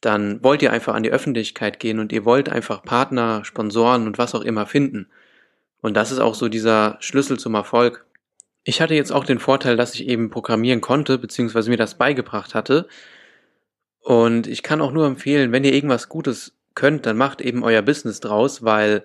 dann 0.00 0.42
wollt 0.42 0.62
ihr 0.62 0.72
einfach 0.72 0.96
an 0.96 1.04
die 1.04 1.12
Öffentlichkeit 1.12 1.78
gehen 1.78 2.00
und 2.00 2.10
ihr 2.10 2.24
wollt 2.24 2.48
einfach 2.48 2.82
Partner, 2.82 3.44
Sponsoren 3.44 4.04
und 4.04 4.18
was 4.18 4.34
auch 4.34 4.40
immer 4.40 4.66
finden. 4.66 5.06
Und 5.80 5.96
das 5.96 6.10
ist 6.10 6.18
auch 6.18 6.34
so 6.34 6.48
dieser 6.48 6.96
Schlüssel 6.98 7.38
zum 7.38 7.54
Erfolg. 7.54 8.04
Ich 8.64 8.80
hatte 8.80 8.96
jetzt 8.96 9.12
auch 9.12 9.24
den 9.24 9.38
Vorteil, 9.38 9.76
dass 9.76 9.94
ich 9.94 10.08
eben 10.08 10.28
programmieren 10.28 10.80
konnte, 10.80 11.18
beziehungsweise 11.18 11.70
mir 11.70 11.76
das 11.76 11.94
beigebracht 11.94 12.52
hatte. 12.52 12.88
Und 14.00 14.48
ich 14.48 14.64
kann 14.64 14.80
auch 14.80 14.90
nur 14.90 15.06
empfehlen, 15.06 15.52
wenn 15.52 15.62
ihr 15.62 15.72
irgendwas 15.72 16.08
Gutes 16.08 16.58
könnt, 16.74 17.06
dann 17.06 17.16
macht 17.16 17.40
eben 17.40 17.62
euer 17.62 17.82
Business 17.82 18.18
draus, 18.18 18.64
weil 18.64 19.04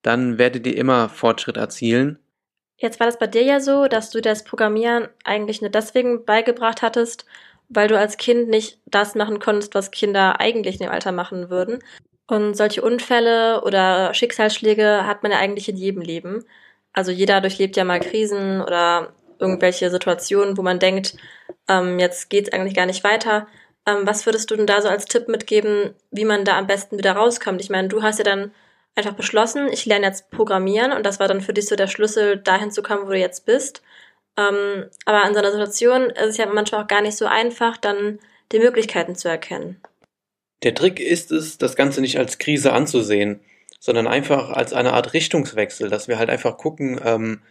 dann 0.00 0.38
werdet 0.38 0.66
ihr 0.66 0.78
immer 0.78 1.10
Fortschritt 1.10 1.58
erzielen. 1.58 2.21
Jetzt 2.82 2.98
war 2.98 3.06
das 3.06 3.16
bei 3.16 3.28
dir 3.28 3.44
ja 3.44 3.60
so, 3.60 3.86
dass 3.86 4.10
du 4.10 4.20
das 4.20 4.42
Programmieren 4.42 5.06
eigentlich 5.22 5.60
nur 5.60 5.70
deswegen 5.70 6.24
beigebracht 6.24 6.82
hattest, 6.82 7.26
weil 7.68 7.86
du 7.86 7.96
als 7.96 8.16
Kind 8.16 8.48
nicht 8.48 8.80
das 8.86 9.14
machen 9.14 9.38
konntest, 9.38 9.76
was 9.76 9.92
Kinder 9.92 10.40
eigentlich 10.40 10.80
in 10.80 10.86
dem 10.86 10.92
Alter 10.92 11.12
machen 11.12 11.48
würden. 11.48 11.78
Und 12.26 12.56
solche 12.56 12.82
Unfälle 12.82 13.62
oder 13.62 14.12
Schicksalsschläge 14.14 15.06
hat 15.06 15.22
man 15.22 15.30
ja 15.30 15.38
eigentlich 15.38 15.68
in 15.68 15.76
jedem 15.76 16.02
Leben. 16.02 16.44
Also 16.92 17.12
jeder 17.12 17.40
durchlebt 17.40 17.76
ja 17.76 17.84
mal 17.84 18.00
Krisen 18.00 18.60
oder 18.60 19.12
irgendwelche 19.38 19.88
Situationen, 19.88 20.56
wo 20.56 20.62
man 20.62 20.80
denkt, 20.80 21.14
ähm, 21.68 22.00
jetzt 22.00 22.30
geht's 22.30 22.52
eigentlich 22.52 22.74
gar 22.74 22.86
nicht 22.86 23.04
weiter. 23.04 23.46
Ähm, 23.86 24.08
was 24.08 24.26
würdest 24.26 24.50
du 24.50 24.56
denn 24.56 24.66
da 24.66 24.80
so 24.82 24.88
als 24.88 25.04
Tipp 25.04 25.28
mitgeben, 25.28 25.94
wie 26.10 26.24
man 26.24 26.44
da 26.44 26.58
am 26.58 26.66
besten 26.66 26.98
wieder 26.98 27.12
rauskommt? 27.12 27.60
Ich 27.60 27.70
meine, 27.70 27.86
du 27.86 28.02
hast 28.02 28.18
ja 28.18 28.24
dann 28.24 28.52
einfach 28.94 29.14
beschlossen, 29.14 29.68
ich 29.72 29.86
lerne 29.86 30.06
jetzt 30.06 30.30
Programmieren 30.30 30.92
und 30.92 31.04
das 31.04 31.20
war 31.20 31.28
dann 31.28 31.40
für 31.40 31.52
dich 31.52 31.66
so 31.66 31.76
der 31.76 31.86
Schlüssel, 31.86 32.36
dahin 32.36 32.70
zu 32.70 32.82
kommen, 32.82 33.06
wo 33.06 33.10
du 33.10 33.18
jetzt 33.18 33.46
bist. 33.46 33.82
Ähm, 34.38 34.86
aber 35.04 35.26
in 35.26 35.34
so 35.34 35.40
einer 35.40 35.52
Situation 35.52 36.10
ist 36.10 36.26
es 36.26 36.36
ja 36.36 36.46
manchmal 36.46 36.82
auch 36.82 36.88
gar 36.88 37.02
nicht 37.02 37.16
so 37.16 37.26
einfach, 37.26 37.76
dann 37.76 38.18
die 38.52 38.58
Möglichkeiten 38.58 39.14
zu 39.14 39.28
erkennen. 39.28 39.80
Der 40.62 40.74
Trick 40.74 41.00
ist 41.00 41.32
es, 41.32 41.58
das 41.58 41.76
Ganze 41.76 42.00
nicht 42.00 42.18
als 42.18 42.38
Krise 42.38 42.72
anzusehen, 42.72 43.40
sondern 43.80 44.06
einfach 44.06 44.50
als 44.50 44.72
eine 44.72 44.92
Art 44.92 45.12
Richtungswechsel, 45.12 45.90
dass 45.90 46.08
wir 46.08 46.18
halt 46.18 46.30
einfach 46.30 46.56
gucken, 46.56 47.00
ähm, 47.04 47.42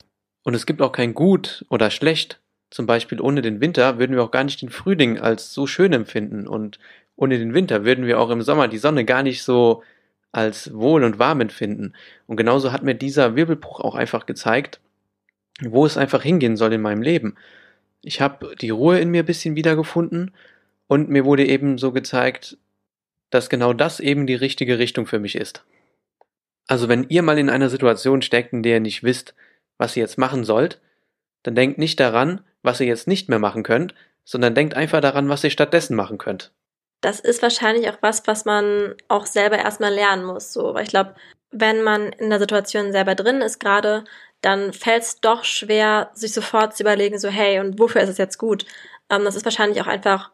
und 0.43 0.55
es 0.55 0.65
gibt 0.65 0.81
auch 0.81 0.91
kein 0.91 1.13
Gut 1.13 1.65
oder 1.69 1.91
Schlecht. 1.91 2.39
Zum 2.71 2.85
Beispiel 2.85 3.21
ohne 3.21 3.41
den 3.41 3.61
Winter 3.61 3.99
würden 3.99 4.15
wir 4.15 4.23
auch 4.23 4.31
gar 4.31 4.43
nicht 4.43 4.61
den 4.61 4.69
Frühling 4.69 5.19
als 5.19 5.53
so 5.53 5.67
schön 5.67 5.93
empfinden 5.93 6.47
und 6.47 6.79
ohne 7.15 7.37
den 7.37 7.53
Winter 7.53 7.83
würden 7.83 8.07
wir 8.07 8.19
auch 8.19 8.29
im 8.29 8.41
Sommer 8.41 8.67
die 8.67 8.77
Sonne 8.77 9.05
gar 9.05 9.23
nicht 9.23 9.43
so 9.43 9.83
als 10.31 10.73
wohl 10.73 11.03
und 11.03 11.19
warm 11.19 11.41
empfinden. 11.41 11.93
Und 12.27 12.37
genauso 12.37 12.71
hat 12.71 12.83
mir 12.83 12.95
dieser 12.95 13.35
Wirbelbruch 13.35 13.79
auch 13.79 13.95
einfach 13.95 14.25
gezeigt, 14.25 14.79
wo 15.61 15.85
es 15.85 15.97
einfach 15.97 16.23
hingehen 16.23 16.57
soll 16.57 16.73
in 16.73 16.81
meinem 16.81 17.01
Leben. 17.01 17.35
Ich 18.01 18.21
habe 18.21 18.55
die 18.55 18.69
Ruhe 18.69 18.99
in 18.99 19.09
mir 19.09 19.23
ein 19.23 19.27
bisschen 19.27 19.55
wiedergefunden 19.55 20.31
und 20.87 21.09
mir 21.09 21.25
wurde 21.25 21.45
eben 21.45 21.77
so 21.77 21.91
gezeigt, 21.91 22.57
dass 23.29 23.49
genau 23.49 23.73
das 23.73 23.99
eben 23.99 24.27
die 24.27 24.35
richtige 24.35 24.79
Richtung 24.79 25.05
für 25.05 25.19
mich 25.19 25.35
ist. 25.35 25.63
Also 26.67 26.87
wenn 26.87 27.07
ihr 27.09 27.21
mal 27.21 27.37
in 27.37 27.49
einer 27.49 27.69
Situation 27.69 28.21
steckt, 28.21 28.53
in 28.53 28.63
der 28.63 28.75
ihr 28.75 28.79
nicht 28.79 29.03
wisst, 29.03 29.35
was 29.77 29.95
ihr 29.95 30.01
jetzt 30.01 30.17
machen 30.17 30.43
sollt, 30.43 30.79
dann 31.43 31.55
denkt 31.55 31.77
nicht 31.77 31.99
daran, 31.99 32.41
was 32.61 32.79
ihr 32.79 32.87
jetzt 32.87 33.07
nicht 33.07 33.29
mehr 33.29 33.39
machen 33.39 33.63
könnt, 33.63 33.93
sondern 34.23 34.55
denkt 34.55 34.75
einfach 34.75 35.01
daran, 35.01 35.29
was 35.29 35.43
ihr 35.43 35.49
stattdessen 35.49 35.95
machen 35.95 36.17
könnt. 36.17 36.51
Das 37.01 37.19
ist 37.19 37.41
wahrscheinlich 37.41 37.89
auch 37.89 37.97
was, 38.01 38.25
was 38.27 38.45
man 38.45 38.95
auch 39.07 39.25
selber 39.25 39.57
erstmal 39.57 39.93
lernen 39.93 40.23
muss. 40.23 40.53
So, 40.53 40.73
weil 40.73 40.83
ich 40.83 40.89
glaube, 40.89 41.15
wenn 41.51 41.83
man 41.83 42.13
in 42.13 42.29
der 42.29 42.39
Situation 42.39 42.91
selber 42.91 43.15
drin 43.15 43.41
ist 43.41 43.59
gerade, 43.59 44.03
dann 44.41 44.73
fällt 44.73 45.03
es 45.03 45.19
doch 45.19 45.43
schwer, 45.43 46.11
sich 46.13 46.33
sofort 46.33 46.75
zu 46.75 46.83
überlegen, 46.83 47.19
so 47.19 47.29
hey, 47.29 47.59
und 47.59 47.79
wofür 47.79 48.01
ist 48.01 48.09
es 48.09 48.17
jetzt 48.17 48.37
gut? 48.37 48.65
Ähm, 49.09 49.23
das 49.25 49.35
ist 49.35 49.45
wahrscheinlich 49.45 49.81
auch 49.81 49.87
einfach 49.87 50.31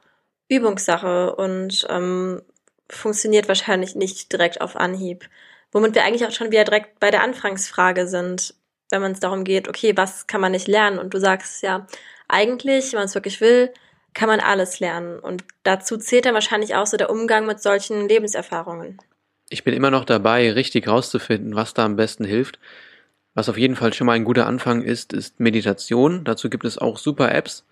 Übungssache 0.49 1.36
und 1.36 1.86
ähm, 1.89 2.41
funktioniert 2.89 3.47
wahrscheinlich 3.47 3.95
nicht 3.95 4.32
direkt 4.32 4.62
auf 4.62 4.75
Anhieb. 4.75 5.27
Womit 5.71 5.95
wir 5.95 6.03
eigentlich 6.03 6.25
auch 6.25 6.32
schon 6.32 6.51
wieder 6.51 6.63
direkt 6.63 6.99
bei 6.99 7.12
der 7.12 7.23
Anfangsfrage 7.23 8.08
sind, 8.08 8.53
wenn 8.89 9.01
man 9.01 9.12
es 9.12 9.19
darum 9.19 9.43
geht, 9.43 9.67
okay, 9.67 9.95
was 9.97 10.27
kann 10.27 10.39
man 10.39 10.53
nicht 10.53 10.67
lernen? 10.67 10.99
Und 10.99 11.13
du 11.13 11.19
sagst 11.19 11.62
ja, 11.62 11.88
eigentlich, 12.30 12.93
wenn 12.93 12.99
man 12.99 13.08
es 13.08 13.15
wirklich 13.15 13.41
will, 13.41 13.73
kann 14.17 14.30
man 14.30 14.39
alles 14.39 14.80
lernen. 14.80 15.19
Und 15.19 15.43
dazu 15.62 15.95
zählt 15.95 16.25
dann 16.25 16.34
wahrscheinlich 16.34 16.73
auch 16.73 16.88
so 16.88 16.97
der 16.97 17.12
Umgang 17.12 17.45
mit 17.45 17.62
solchen 17.62 18.10
Lebenserfahrungen. 18.10 18.97
Ich 19.49 19.63
bin 19.63 19.75
immer 19.75 19.91
noch 19.91 20.06
dabei, 20.06 20.51
richtig 20.51 20.88
rauszufinden, 20.88 21.56
was 21.56 21.75
da 21.75 21.86
am 21.86 21.95
besten 21.95 22.25
hilft. 22.25 22.58
Was 23.36 23.47
auf 23.47 23.60
jeden 23.60 23.75
Fall 23.75 23.93
schon 23.93 24.08
mal 24.08 24.13
ein 24.13 24.25
guter 24.25 24.47
Anfang 24.47 24.82
ist, 24.82 25.13
ist 25.13 25.39
Meditation. 25.39 26.23
Dazu 26.23 26.49
gibt 26.49 26.65
es 26.65 26.80
auch 26.80 26.97
super 26.97 27.32
Apps. 27.32 27.63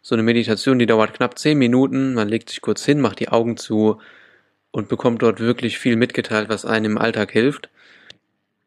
So 0.00 0.14
eine 0.14 0.22
Meditation, 0.22 0.78
die 0.78 0.86
dauert 0.86 1.14
knapp 1.14 1.36
zehn 1.36 1.58
Minuten. 1.58 2.14
Man 2.14 2.28
legt 2.28 2.50
sich 2.50 2.60
kurz 2.60 2.84
hin, 2.84 3.00
macht 3.00 3.18
die 3.18 3.30
Augen 3.30 3.56
zu 3.56 4.00
und 4.70 4.88
bekommt 4.88 5.22
dort 5.22 5.40
wirklich 5.40 5.80
viel 5.80 5.96
mitgeteilt, 5.96 6.48
was 6.48 6.64
einem 6.64 6.92
im 6.92 6.98
Alltag 6.98 7.32
hilft. 7.32 7.70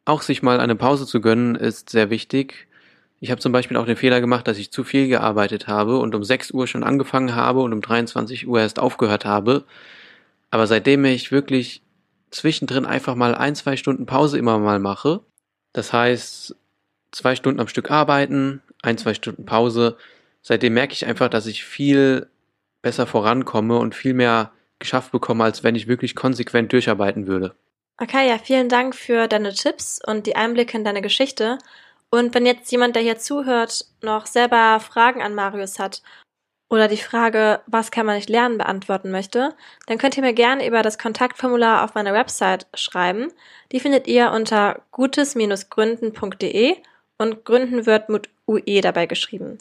Auch 0.03 0.21
sich 0.21 0.43
mal 0.43 0.59
eine 0.59 0.75
Pause 0.75 1.07
zu 1.07 1.21
gönnen, 1.21 1.55
ist 1.55 1.91
sehr 1.91 2.09
wichtig. 2.09 2.67
Ich 3.23 3.29
habe 3.29 3.39
zum 3.39 3.51
Beispiel 3.51 3.77
auch 3.77 3.85
den 3.85 3.97
Fehler 3.97 4.19
gemacht, 4.19 4.47
dass 4.47 4.57
ich 4.57 4.71
zu 4.71 4.83
viel 4.83 5.07
gearbeitet 5.07 5.67
habe 5.67 5.99
und 5.99 6.15
um 6.15 6.23
6 6.23 6.51
Uhr 6.51 6.65
schon 6.65 6.83
angefangen 6.83 7.35
habe 7.35 7.61
und 7.61 7.71
um 7.71 7.79
23 7.79 8.47
Uhr 8.47 8.59
erst 8.59 8.79
aufgehört 8.79 9.25
habe. 9.25 9.63
Aber 10.49 10.65
seitdem 10.65 11.05
ich 11.05 11.31
wirklich 11.31 11.83
zwischendrin 12.31 12.87
einfach 12.87 13.13
mal 13.13 13.35
ein, 13.35 13.53
zwei 13.53 13.77
Stunden 13.77 14.07
Pause 14.07 14.39
immer 14.39 14.57
mal 14.57 14.79
mache, 14.79 15.21
das 15.71 15.93
heißt 15.93 16.55
zwei 17.11 17.35
Stunden 17.35 17.59
am 17.59 17.67
Stück 17.67 17.91
arbeiten, 17.91 18.63
ein, 18.81 18.97
zwei 18.97 19.13
Stunden 19.13 19.45
Pause, 19.45 19.97
seitdem 20.41 20.73
merke 20.73 20.93
ich 20.93 21.05
einfach, 21.05 21.29
dass 21.29 21.45
ich 21.45 21.63
viel 21.63 22.27
besser 22.81 23.05
vorankomme 23.05 23.77
und 23.77 23.93
viel 23.93 24.15
mehr 24.15 24.51
geschafft 24.79 25.11
bekomme, 25.11 25.43
als 25.43 25.63
wenn 25.63 25.75
ich 25.75 25.87
wirklich 25.87 26.15
konsequent 26.15 26.73
durcharbeiten 26.73 27.27
würde. 27.27 27.53
Okay, 27.99 28.27
ja, 28.27 28.39
vielen 28.39 28.67
Dank 28.67 28.95
für 28.95 29.27
deine 29.27 29.53
Tipps 29.53 29.99
und 30.03 30.25
die 30.25 30.35
Einblicke 30.35 30.75
in 30.75 30.83
deine 30.83 31.03
Geschichte. 31.03 31.59
Und 32.13 32.35
wenn 32.35 32.45
jetzt 32.45 32.71
jemand, 32.71 32.95
der 32.95 33.03
hier 33.03 33.17
zuhört, 33.17 33.85
noch 34.01 34.25
selber 34.25 34.79
Fragen 34.81 35.21
an 35.21 35.33
Marius 35.33 35.79
hat 35.79 36.01
oder 36.69 36.89
die 36.89 36.97
Frage, 36.97 37.61
was 37.67 37.89
kann 37.89 38.05
man 38.05 38.15
nicht 38.15 38.29
lernen, 38.29 38.57
beantworten 38.57 39.11
möchte, 39.11 39.55
dann 39.87 39.97
könnt 39.97 40.17
ihr 40.17 40.23
mir 40.23 40.33
gerne 40.33 40.67
über 40.67 40.81
das 40.81 40.97
Kontaktformular 40.97 41.83
auf 41.83 41.95
meiner 41.95 42.13
Website 42.13 42.67
schreiben. 42.73 43.31
Die 43.71 43.79
findet 43.79 44.07
ihr 44.07 44.31
unter 44.31 44.81
gutes-gründen.de 44.91 46.75
und 47.17 47.45
Gründen 47.45 47.85
wird 47.85 48.09
mit 48.09 48.29
UE 48.47 48.81
dabei 48.81 49.05
geschrieben. 49.05 49.57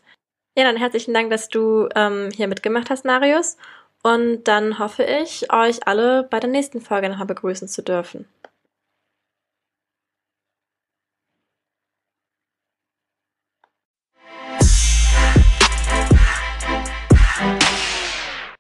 Ja, 0.59 0.65
dann 0.65 0.77
herzlichen 0.77 1.15
Dank, 1.15 1.31
dass 1.31 1.49
du 1.49 1.89
ähm, 1.95 2.31
hier 2.35 2.49
mitgemacht 2.49 2.91
hast, 2.91 3.05
Marius. 3.05 3.57
Und 4.03 4.45
dann 4.45 4.79
hoffe 4.79 5.05
ich, 5.05 5.53
euch 5.53 5.87
alle 5.87 6.25
bei 6.25 6.41
der 6.41 6.51
nächsten 6.51 6.81
Folge 6.81 7.09
nochmal 7.09 7.27
begrüßen 7.27 7.69
zu 7.69 7.83
dürfen. 7.83 8.27